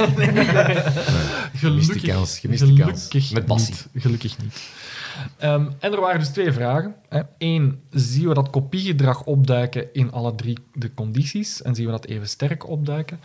[1.54, 3.06] Gelukkig, Gemiste kans, gemiste kans.
[3.08, 3.88] gelukkig Met niet.
[3.94, 4.54] Gelukkig niet.
[5.36, 6.94] Ehm, en er waren dus twee vragen.
[7.38, 11.62] Eén, zien we dat kopiegedrag opduiken in alle drie de condities?
[11.62, 13.20] En zien we dat even sterk opduiken?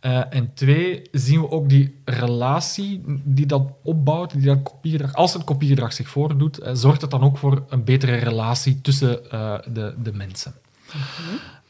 [0.00, 5.32] Eh, en twee, zien we ook die relatie die dat opbouwt, die dat kopiegedrag, als
[5.32, 9.58] het kopiegedrag zich voordoet, eh, zorgt het dan ook voor een betere relatie tussen eh,
[9.72, 10.54] de, de mensen.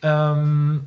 [0.01, 0.79] Ehm,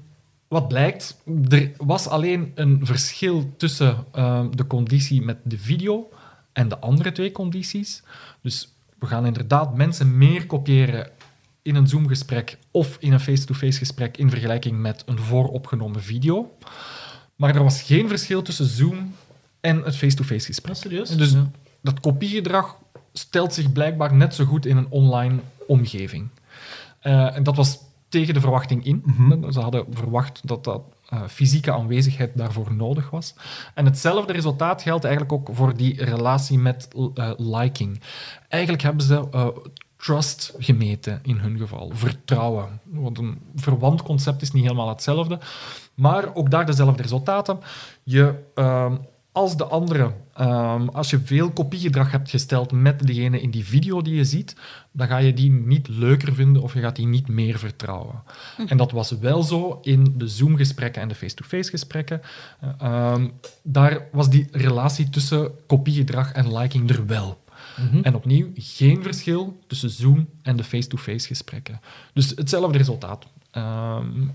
[0.48, 1.18] wat blijkt,
[1.50, 6.10] er was alleen een verschil tussen ehm, de conditie met de video
[6.54, 8.04] en de andere twee condities.
[8.42, 11.10] Dus we gaan inderdaad mensen meer kopiëren
[11.62, 16.58] in een Zoom-gesprek of in een face-to-face gesprek in vergelijking met een vooropgenomen video.
[17.36, 19.14] Maar er was geen verschil tussen Zoom
[19.62, 20.76] en het face-to-face gesprek.
[20.76, 21.10] Serieus?
[21.10, 21.50] Dus Ja.
[21.82, 22.78] dat kopiegedrag
[23.14, 26.28] stelt zich blijkbaar net zo goed in een online omgeving.
[27.00, 27.78] Eh, en dat was
[28.10, 29.04] tegen de verwachting in.
[29.52, 33.34] Ze hadden verwacht dat dat eh, fysieke aanwezigheid daarvoor nodig was.
[33.74, 38.02] En hetzelfde resultaat geldt eigenlijk ook voor die relatie met eh, liking.
[38.48, 39.48] Eigenlijk hebben ze eh,
[39.98, 42.82] trust gemeten in hun geval, vertrouwen.
[42.84, 45.40] Want een verwant concept is niet helemaal hetzelfde,
[45.94, 47.60] maar ook daar dezelfde resultaten.
[48.04, 48.96] Je, ehm,
[49.32, 54.02] als de andere, ehm, als je veel kopiegedrag hebt gesteld met degene in die video
[54.02, 54.56] die je ziet,
[54.92, 58.24] dan ga je die niet leuker vinden of je gaat die niet meer vertrouwen.
[58.68, 62.22] En dat was wel zo in de Zoom-gesprekken en de face-to-face gesprekken.
[62.60, 63.28] Eh, ehm,
[63.64, 67.38] daar was die relatie tussen kopiegedrag en liking er wel.
[68.02, 71.82] En opnieuw, geen verschil tussen Zoom en de face-to-face gesprekken.
[72.14, 73.26] Dus hetzelfde resultaat.
[73.52, 74.28] Ehm,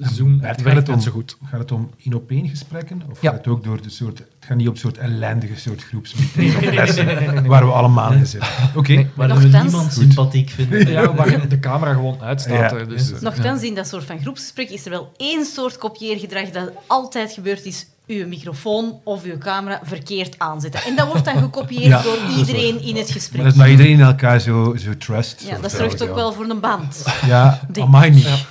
[0.00, 1.36] Zoom gaat werkt het om- net zo goed.
[1.50, 3.02] Gaat het om in-op-één gesprekken?
[3.10, 3.30] Of Ja.
[3.30, 4.18] gaat het ook door de soort...
[4.18, 8.50] Het gaat niet op soort ellendige soort groepsmeeting waar we allemaal in zitten.
[8.76, 8.92] Oké.
[8.92, 9.08] Nee.
[9.14, 9.92] Waarin we niemand Goed.
[9.92, 10.88] sympathiek vinden.
[10.90, 12.70] Ja, waar de camera gewoon uitstaat.
[12.70, 12.84] Ja.
[12.84, 17.32] Dus, Nochtans, in dat soort van groepsgesprek is er wel één soort kopieergedrag dat altijd
[17.32, 20.82] gebeurt, is uw microfoon of uw camera verkeerd aanzetten.
[20.84, 23.42] En dat wordt dan gekopieerd Ja, door dat iedereen in het Maar gesprek.
[23.42, 25.42] dat is maar iedereen elkaar zo, zo trust.
[25.46, 27.04] Ja, zo dat zorgt ook wel voor een band.
[27.26, 28.46] Ja, amai niet.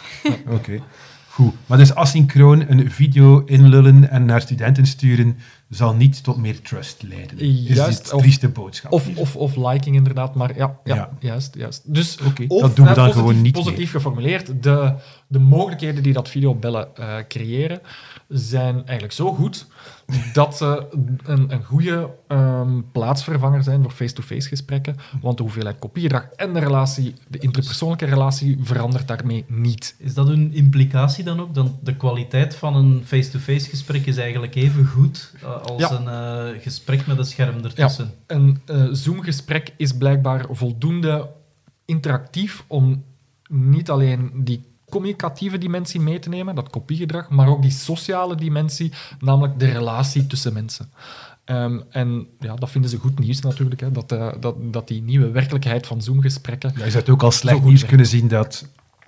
[0.50, 0.80] Oké.
[1.42, 1.54] Goed.
[1.66, 5.38] Maar dus asynchroon een video inlullen en naar studenten sturen
[5.70, 7.40] zal niet tot meer trust leiden.
[7.40, 8.92] Is Juist, dit of- trieste boodschap.
[8.92, 11.10] Of, of, of liking inderdaad, maar ja, ja, Ja.
[11.20, 11.94] juist, juist.
[11.94, 12.18] Dus
[12.48, 14.94] of, dat doen we eh, dan positief, gewoon niet Positief geformuleerd, de,
[15.28, 17.82] de mogelijkheden die dat videobellen eh creëren,
[18.32, 19.68] zijn eigenlijk zo goed
[20.34, 20.88] dat ze
[21.24, 26.60] een, een goede ehm, plaatsvervanger zijn voor face-to-face gesprekken, want de hoeveelheid kopiegedrag en de
[26.60, 29.96] relatie, de interpersoonlijke relatie, verandert daarmee niet.
[29.98, 31.54] Is dat een implicatie dan ook?
[31.54, 35.92] Dan de kwaliteit van een face-to-face gesprek is eigenlijk even goed eh, als Ja.
[35.92, 36.08] een
[36.56, 38.12] eh, gesprek met een scherm ertussen.
[38.28, 41.30] Een eh, Zoom-gesprek is blijkbaar voldoende
[41.86, 43.04] interactief om
[43.50, 48.92] niet alleen die communicatieve dimensie mee te nemen, dat kopiegedrag, maar ook die sociale dimensie,
[49.20, 50.92] namelijk de relatie tussen mensen.
[51.46, 55.02] Ehm, en ja, dat vinden ze goed nieuws natuurlijk, hè, dat, eh, dat, dat die
[55.02, 56.74] nieuwe werkelijkheid van Zoom-gesprekken...
[56.76, 57.88] Ja, je zou het ook als slecht nieuws werkt.
[57.88, 58.68] kunnen zien dat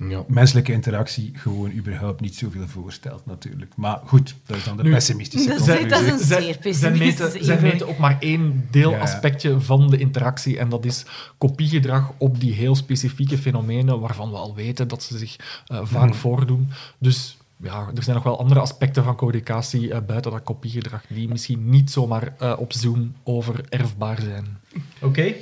[0.09, 0.23] Ja.
[0.27, 3.71] menselijke interactie gewoon überhaupt niet zoveel voorstelt, natuurlijk.
[3.75, 5.89] Maar goed, dat is dan de Nu, pessimistische dat is- conclusie.
[5.89, 10.57] dat is een zeer pessimistische meten, zij meten ook maar één deelaspectje van de interactie
[10.59, 11.05] en dat is
[11.37, 15.35] kopiegedrag op die heel specifieke fenomenen waarvan we al weten dat ze zich
[15.67, 16.17] eh, vaak Mhm.
[16.17, 16.69] voordoen.
[16.97, 21.27] Dus ja, er zijn nog wel andere aspecten van communicatie eh, buiten dat kopiegedrag die
[21.27, 24.57] misschien niet zomaar eh, op Zoom overerfbaar zijn.
[25.01, 25.33] Oké.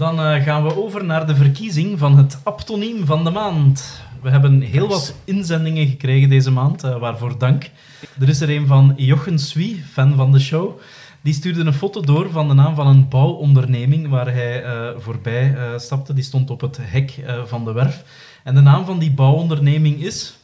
[0.00, 4.02] Dan eh, gaan we over naar de verkiezing van het aptoniem van de maand.
[4.22, 7.70] We hebben heel wat inzendingen gekregen deze maand, eh, waarvoor dank.
[8.20, 10.80] Er is er een van Jochen Swie, fan van de show.
[11.20, 15.54] Die stuurde een foto door van de naam van een bouwonderneming waar hij eh, voorbij
[15.54, 16.14] eh, stapte.
[16.14, 18.04] Die stond op het hek eh, van de werf.
[18.44, 20.38] En de naam van die bouwonderneming is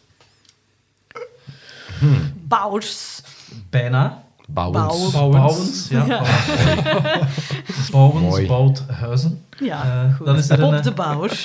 [2.35, 3.23] Bouwers.
[3.71, 5.11] bijna Bouwens.
[5.13, 5.41] Bouwen.
[5.41, 5.89] Bouwens.
[5.89, 8.47] Ja, Bouwens, Bouwens Mooi.
[8.47, 9.41] bouwt huizen.
[9.61, 10.27] Ja, goed.
[10.27, 11.43] dan is er een, Bob eh, de Bouwer.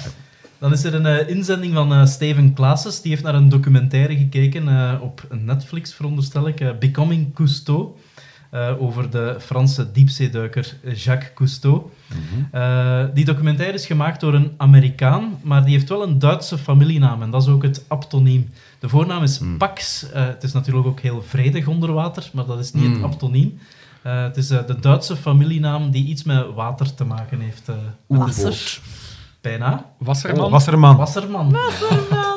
[0.58, 3.02] Dan is er een inzending van eh, Steven Klaassen.
[3.02, 6.78] Die heeft naar een documentaire gekeken eh, op Netflix, veronderstel ik.
[6.78, 7.88] Becoming Cousteau.
[8.50, 11.82] eh, over de Franse diepzeeduiker Jacques Cousteau.
[12.50, 17.22] Eh, die documentaire is gemaakt door een Amerikaan, maar die heeft wel een Duitse familienaam.
[17.22, 18.50] En dat is ook het aptoniem.
[18.78, 20.10] De voornaam is Pax.
[20.10, 23.04] Eh, het is natuurlijk ook heel vredig onder water, maar dat is niet het Mm.
[23.04, 23.58] aptoniem.
[24.02, 27.68] Eh, het is eh, de Duitse familienaam die iets met water te maken heeft.
[27.68, 27.74] eh,
[28.06, 28.80] Wasser.
[29.40, 29.84] bijna.
[29.98, 30.44] Wasserman?
[30.44, 30.96] Oh, Wasserman.
[30.96, 31.50] Wasserman.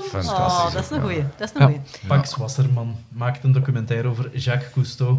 [0.10, 0.32] Fantastisch.
[0.32, 1.24] Oh, dat is een goeie.
[1.38, 1.66] Dat is een Ja.
[1.66, 1.82] goeie.
[2.08, 5.18] Pax Wasserman maakt een documentaire over Jacques Cousteau.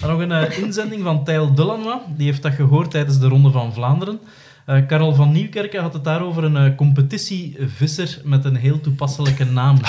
[0.00, 2.00] Dan nog een inzending van Tijl Dulanois.
[2.16, 4.20] Die heeft dat gehoord tijdens de Ronde van Vlaanderen.
[4.68, 9.78] Eh Karel van Nieuwkerken had het daarover een eh, competitievisser met een heel toepasselijke naam.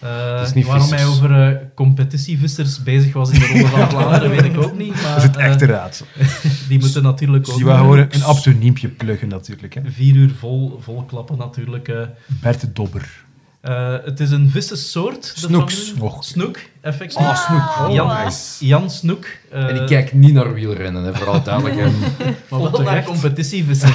[0.00, 4.78] Eh, waarom hij over competitievissers bezig was in de Ronde van Vlaanderen, weet ik ook
[4.78, 4.94] niet.
[4.94, 6.06] Maar, Dat is het echte raadsel.
[6.68, 9.74] die moeten natuurlijk ook je wou gewoon een aptoniempje pluggen, natuurlijk.
[9.74, 9.80] Hè.
[9.84, 11.92] vier uur vol, vol klappen natuurlijk.
[12.26, 13.25] Bert Dobber.
[13.66, 15.22] Eh, het is een vissensoort.
[15.34, 15.92] de Snoeks.
[16.00, 16.24] Och.
[16.24, 17.16] Snoek, effectief.
[17.26, 17.90] Ah, Snoek.
[17.92, 18.66] Jan, Oh, nice.
[18.66, 19.24] Jan Snoek.
[19.50, 21.76] eh, En ik kijk niet naar wielrennen, hè, vooral duidelijk.
[22.50, 23.88] maar wel naar competitievissen.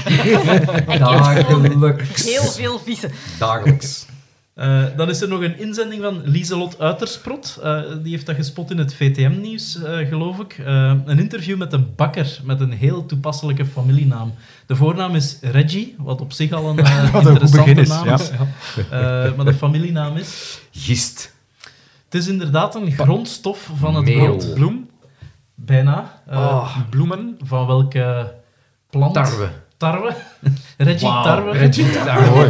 [0.99, 2.23] Dagelijks.
[2.23, 3.11] Heel veel vissen.
[3.39, 4.05] Dagelijks.
[4.53, 7.59] Eh, dan is er nog een inzending van Lieselot Uitersprot.
[7.63, 10.57] Eh, die heeft dat gespot in het VTM-nieuws, eh, geloof ik.
[11.05, 14.33] Een interview met een bakker met een heel toepasselijke familienaam.
[14.65, 16.77] De voornaam is Reggie, wat op zich al een
[17.13, 18.13] interessante is, naam ja.
[18.13, 18.31] is.
[18.89, 20.59] Eh, maar de familienaam is...
[20.71, 21.35] Gist.
[22.05, 24.17] Het is inderdaad een grondstof van het Meel.
[24.17, 24.53] brood.
[24.53, 24.89] Bloem.
[25.55, 26.21] Bijna.
[26.27, 27.37] Eh, Bloemen.
[27.43, 28.33] Van welke
[28.89, 29.13] plant?
[29.13, 29.49] Tarwe.
[29.77, 30.15] Tarwe.
[30.83, 31.51] Reggie Wauw, Tarwe.
[31.57, 32.49] Reggie Tarwe.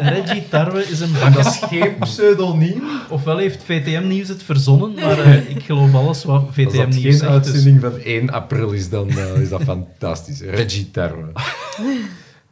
[0.00, 2.82] Reggie Tarwe is een Dat is geen pseudoniem.
[3.08, 7.02] Ofwel heeft VTM Nieuws het verzonnen, maar eh, ik geloof alles wat VTM dat Nieuws
[7.02, 7.20] geen zegt.
[7.20, 10.40] dus- uitzending van 1 april is, dan eh, is dat fantastisch.
[10.40, 11.32] Reggie Tarwe.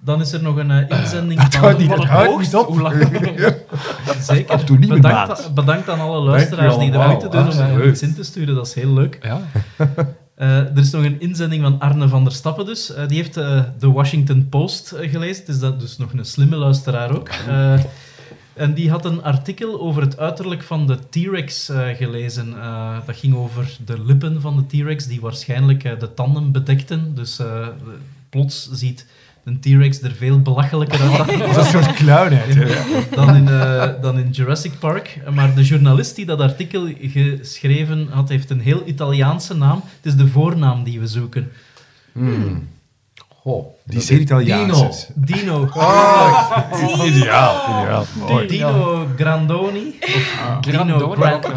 [0.01, 1.62] Dan is er nog een eh, inzending Het van...
[1.64, 2.66] houdt niet, hoogst- niet op.
[2.66, 2.95] Hoe lang?
[4.20, 4.64] Zeker.
[4.64, 7.07] Toe niet bedankt, bedankt aan alle luisteraars die wel.
[7.09, 8.55] moeite doen om iets in te sturen.
[8.55, 9.18] Dat is heel leuk.
[9.22, 9.41] Ja.
[10.39, 12.95] Eh, er is nog een inzending van Arne van der Stappen dus.
[12.95, 15.41] Eh, die heeft eh, de Washington Post gelezen.
[15.41, 17.30] Het is dat dus nog een slimme luisteraar ook.
[18.55, 22.55] En die had een artikel over het uiterlijk van de T-Rex gelezen.
[23.07, 27.14] Dat ging over de lippen van de T-Rex die waarschijnlijk de tanden bedekten.
[27.14, 27.41] Dus
[28.28, 29.07] plots ziet
[29.45, 32.39] een T-Rex er veel belachelijker uit Dat is een soort clown
[33.14, 35.20] dan in, eh, dan in Jurassic Park.
[35.34, 39.82] Maar de journalist die dat artikel geschreven had, heeft een heel Italiaanse naam.
[39.97, 41.51] Het is de voornaam die we zoeken.
[42.12, 42.68] Hmm.
[43.49, 44.88] Goh, Die zeer is Italiaans Dino.
[44.88, 45.09] is.
[45.40, 45.68] Dino.
[47.05, 48.05] Ideaal, ideaal.
[48.28, 48.46] Mooi.
[48.46, 51.11] Dino Grandoni, of Dino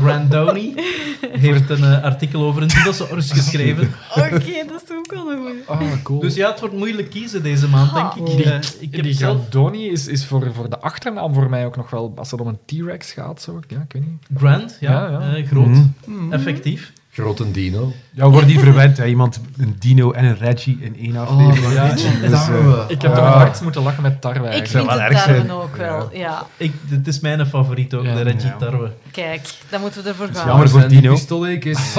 [0.03, 3.91] Grandoni Gran- heeft een eh, artikel over een dinosaurus geschreven.
[4.15, 4.29] Oké,
[4.67, 5.91] dat is ook wel een goeie.
[5.91, 6.19] Ah, cool.
[6.19, 8.25] Dus ja, het wordt moeilijk kiezen deze maand, denk ik.
[8.25, 9.37] Die- Eh, ik heb die zelf...
[9.49, 12.47] Grandoni is, is voor, voor de achternaam voor mij ook nog wel, als het om
[12.47, 13.59] een T-Rex gaat, zo.
[13.67, 14.27] Ja, ik weet niet.
[14.37, 15.35] Grand, ja, Ja, ja.
[15.35, 15.67] eh, groot,
[16.05, 16.33] Mhm.
[16.33, 16.91] effectief.
[17.13, 17.93] Grote Dino.
[18.11, 19.05] Ja, wordt die verwend, hè?
[19.05, 21.73] Iemand, een Dino en een Reggie in één aflevering.
[21.73, 21.89] ja.
[21.93, 22.03] Dus,
[22.47, 23.17] eh, Ik heb Ah.
[23.17, 25.47] toch het hardst moeten lachen met tarwe Ik vind wel het erg zijn.
[25.47, 26.45] tarwe ook wel, ja.
[26.57, 28.55] Ik, dit is mijn favoriet ook, Ja, de Reggie ja.
[28.57, 28.91] Tarwe.
[29.11, 30.47] Kijk, dan moeten we ervoor gaan.
[30.47, 31.13] jammer voor Dino.
[31.13, 31.77] Pistoletjes.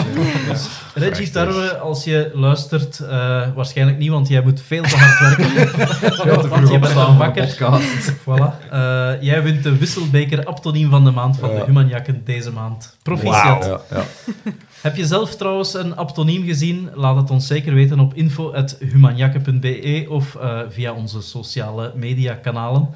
[0.94, 1.30] Reggie Prachtig.
[1.30, 6.48] Tarwe, als je luistert, eh, waarschijnlijk niet, want jij moet veel te hard werken.
[6.50, 7.46] want je bent al wakker.
[7.46, 8.12] podcast.
[8.28, 8.70] Voilà.
[8.70, 11.64] Eh, jij wint de Wisselbeker Aptoniem van de maand van de Ja.
[11.64, 12.96] Humanjakken deze maand.
[13.02, 13.64] Proficiat.
[13.64, 14.02] Ja, ja.
[14.82, 16.88] Heb je zelf trouwens een aptoniem gezien?
[16.94, 22.88] Laat het ons zeker weten op info.humanjakke.be of eh, via onze sociale media kanalen.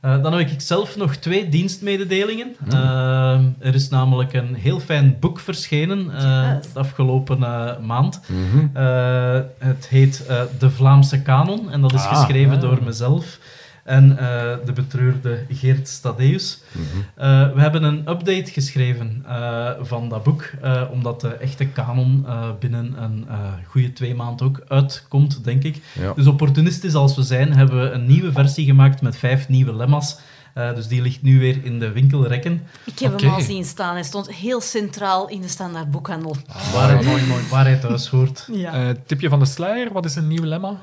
[0.00, 2.56] Eh, dan heb ik zelf nog twee dienstmededelingen.
[2.70, 6.72] Eh, er is namelijk een heel fijn boek verschenen eh, Yes.
[6.72, 7.38] de afgelopen
[7.86, 8.20] maand.
[8.26, 8.76] Mhm.
[8.76, 13.38] Eh, het heet eh, De Vlaamse Kanon en dat is Ah, geschreven door mezelf
[13.84, 16.62] en eh, de betreurde Geert Stadeus.
[16.72, 16.84] Mhm.
[17.14, 22.24] Eh, we hebben een update geschreven eh, van dat boek, eh, omdat de echte kanon
[22.26, 25.82] eh, binnen een eh goede twee maanden ook uitkomt, denk ik.
[26.00, 26.12] Ja.
[26.12, 30.18] Dus opportunistisch als we zijn, hebben we een nieuwe versie gemaakt met vijf nieuwe lemma's.
[30.54, 32.62] Eh, dus die ligt nu weer in de winkelrekken.
[32.84, 33.94] Ik heb hem al zien staan.
[33.94, 36.36] Hij stond heel centraal in de standaard boekhandel.
[36.74, 37.04] waar,
[37.50, 38.48] waar hij thuis hoort.
[38.52, 38.72] Ja.
[38.72, 40.76] Eh, tipje van de sluier, wat is een nieuw lemma?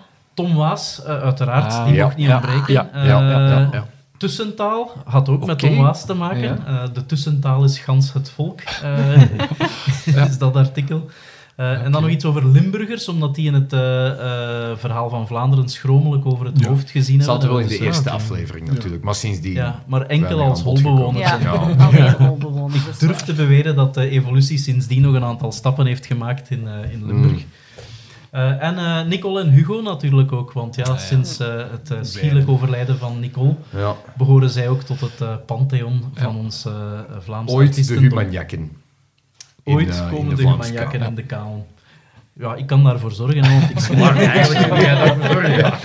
[0.45, 2.73] Tom Waas, eh, uiteraard, Ah, die ja, mocht niet ja, ontbreken.
[2.73, 3.85] ja, Eh, ja, ja, ja, ja.
[4.17, 5.59] Tussentaal had ook met.
[5.59, 6.39] Tom Waas te maken.
[6.41, 6.57] Ja.
[6.65, 11.09] Eh, de tussentaal is gans het volk, eh, is dat artikel.
[11.55, 15.27] Eh, En dan nog iets over Limburgers, omdat die in het eh, eh, verhaal van
[15.27, 16.67] Vlaanderen schromelijk over het Ja.
[16.67, 17.49] hoofd gezien Zaten hebben.
[17.49, 19.53] wel in de Dus, eerste aflevering natuurlijk, maar sindsdien...
[19.53, 21.31] Ja, maar enkel als holbewoners.
[22.17, 22.87] holbewoners.
[22.87, 26.67] is durf te beweren dat de evolutie sindsdien nog een aantal stappen heeft gemaakt in,
[26.67, 27.31] eh, in Limburg.
[27.31, 27.43] Mm.
[28.31, 30.97] Eh, en eh, Nicole en Hugo natuurlijk ook, want ja, ja.
[30.97, 33.95] sinds eh, het uh, schielijk overlijden van Nicole Ja.
[34.17, 36.39] behoren zij ook tot het eh, pantheon van Ja.
[36.39, 36.73] ons eh
[37.19, 37.93] Vlaamse Ooit de.
[37.93, 38.71] Humanjakken.
[39.63, 41.63] Ooit in komen de, Vlaamse Humanjakken de kanon.
[42.33, 45.57] Ja, ik kan daarvoor zorgen, hè, want ik schrijf eigenlijk moet jij daarvoor zorgen.
[45.57, 45.79] ja.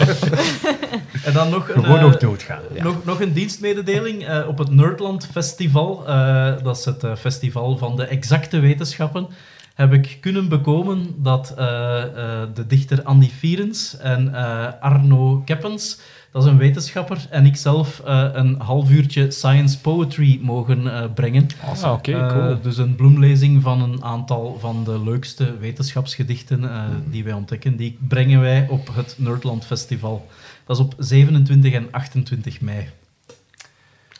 [1.24, 2.60] En dan nog een, Gewoon nog doodgaan.
[2.82, 6.06] nog, nog een dienstmededeling eh, op het Nerdland Festival.
[6.08, 9.26] eh, dat is het festival van de exacte wetenschappen.
[9.74, 16.00] Heb ik kunnen bekomen dat eh, eh, de dichter Andy Fierens en eh, Arno Keppens,
[16.30, 21.46] dat is een wetenschapper, en ik zelf een half uurtje science poetry mogen brengen.
[21.82, 22.60] Ah, oké, cool.
[22.62, 27.76] dus een bloemlezing van een aantal van de leukste wetenschapsgedichten eh, die wij ontdekken.
[27.76, 30.28] Die brengen wij op het Nerdland Festival.
[30.66, 32.88] Dat is op 27 en 28 mei.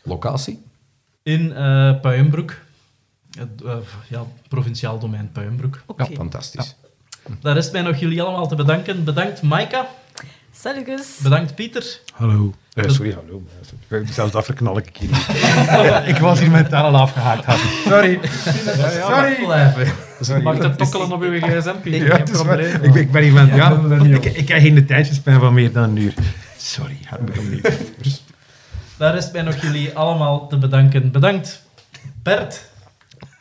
[0.03, 0.63] Locatie?
[1.23, 1.53] In
[2.01, 2.64] Puienbroek.
[3.39, 3.76] Het, eh,
[4.09, 5.82] ja, provinciaal domein Puienbroek.
[5.87, 6.07] Oké.
[6.09, 6.76] Ja, fantastisch.
[7.41, 9.05] Daar rest mij nog jullie allemaal te bedanken.
[9.05, 9.87] Bedankt Maika.
[10.53, 11.18] Salutjes.
[11.22, 12.01] Bedankt Pieter.
[12.12, 12.55] Hallo.
[12.74, 13.43] Eh, sorry, hallo.
[14.05, 15.26] Zelfs afknal ik hier niet.
[16.14, 17.45] ik was hier mentaal al afgehaakt.
[17.45, 17.66] Happy.
[17.87, 18.20] Sorry.
[19.09, 19.45] Sorry.
[19.45, 20.43] Blijven.
[20.43, 22.07] Mag dat tokkelen op uw gsm, Pieter?
[22.07, 22.82] Ja, is probleem.
[22.82, 25.82] ik, ben, ik ben hier van, ja, ik, ik krijg geen tijdjespan van meer dan
[25.82, 26.14] een uur.
[26.57, 27.61] Sorry, had ik opnieuw.
[28.97, 31.11] Daar rest mij nog jullie allemaal te bedanken.
[31.11, 31.62] Bedankt
[32.22, 32.72] Bert.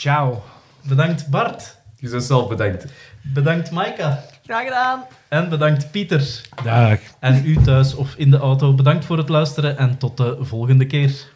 [0.03, 0.43] Ciao.
[0.81, 1.77] Bedankt Bart.
[1.95, 2.85] Je bent zelf bedankt.
[3.21, 4.23] Bedankt Maika.
[4.43, 5.03] Graag gedaan.
[5.27, 6.41] En bedankt Pieter.
[6.63, 6.99] Dag.
[7.19, 10.85] En u thuis of in de auto, bedankt voor het luisteren en tot de volgende
[10.85, 11.32] keer.